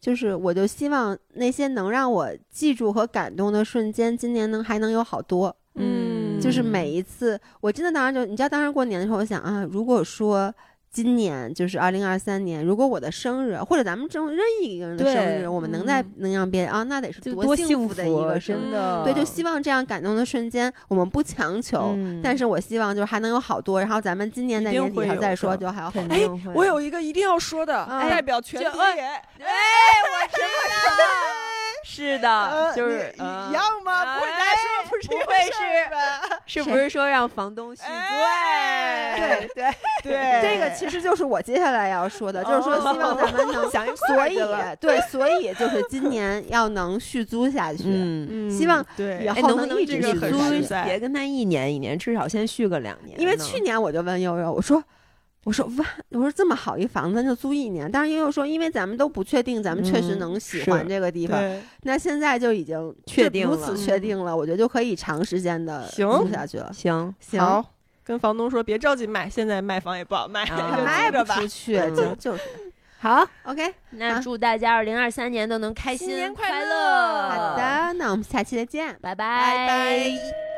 [0.00, 5.54] 就是我就希望那些能让我记住和感动的瞬间，今年能还能有好多。
[5.74, 10.52] 嗯，就是每一次，我真的当时就，你知道，当时过年的时候，我想啊，如果说
[10.92, 19.04] 今年就是二零二三年，如果我的生日或者咱们中任意一个人的生日，我们能在能让别人啊，那得是多幸福的一个真的。
[19.04, 26.00] 对，就希望这样感动的瞬间，我们不强求，但是我希望就是还能有好多，然后咱们今年在年底上再说，就还有好。
[26.08, 28.66] 哎，我有一个一定要说的，代表全体。
[28.66, 28.74] 哎，
[29.38, 31.49] 我知道。
[31.92, 34.16] 是的，就是一样吗？
[34.16, 35.24] 不会说不是不会
[36.46, 37.88] 是，是不是说让房东续租？
[39.16, 43.68] 对对对， 这个其实就是我接下来要说的，就是说希望咱们能，
[44.06, 44.38] 所以
[44.78, 47.82] 对，所以就是今年要能续租下去。
[47.86, 50.38] 嗯，希望对以后能一直续租，
[50.84, 53.20] 别跟他一年一年，至少先续个两年。
[53.20, 54.82] 因为去年我就问悠悠，我说。
[55.44, 57.90] 我说哇，我说这么好一房子，咱就租一年。
[57.90, 61.40] 但是悠悠说，因为咱们都不确定，咱们确实能喜欢这个地方。
[61.82, 66.70] 那现在就已经确定如此确定了，我觉得就可以长时间的租下去了。
[66.72, 67.64] 行行，好，
[68.04, 70.44] 跟房东说别着急卖，现在卖房也不好卖，
[70.84, 72.42] 卖不出去，就就是。
[73.02, 77.30] 好，OK，那祝大家二零二三年都能开心快乐。
[77.30, 80.49] 好的，那我们下期再见，拜拜拜。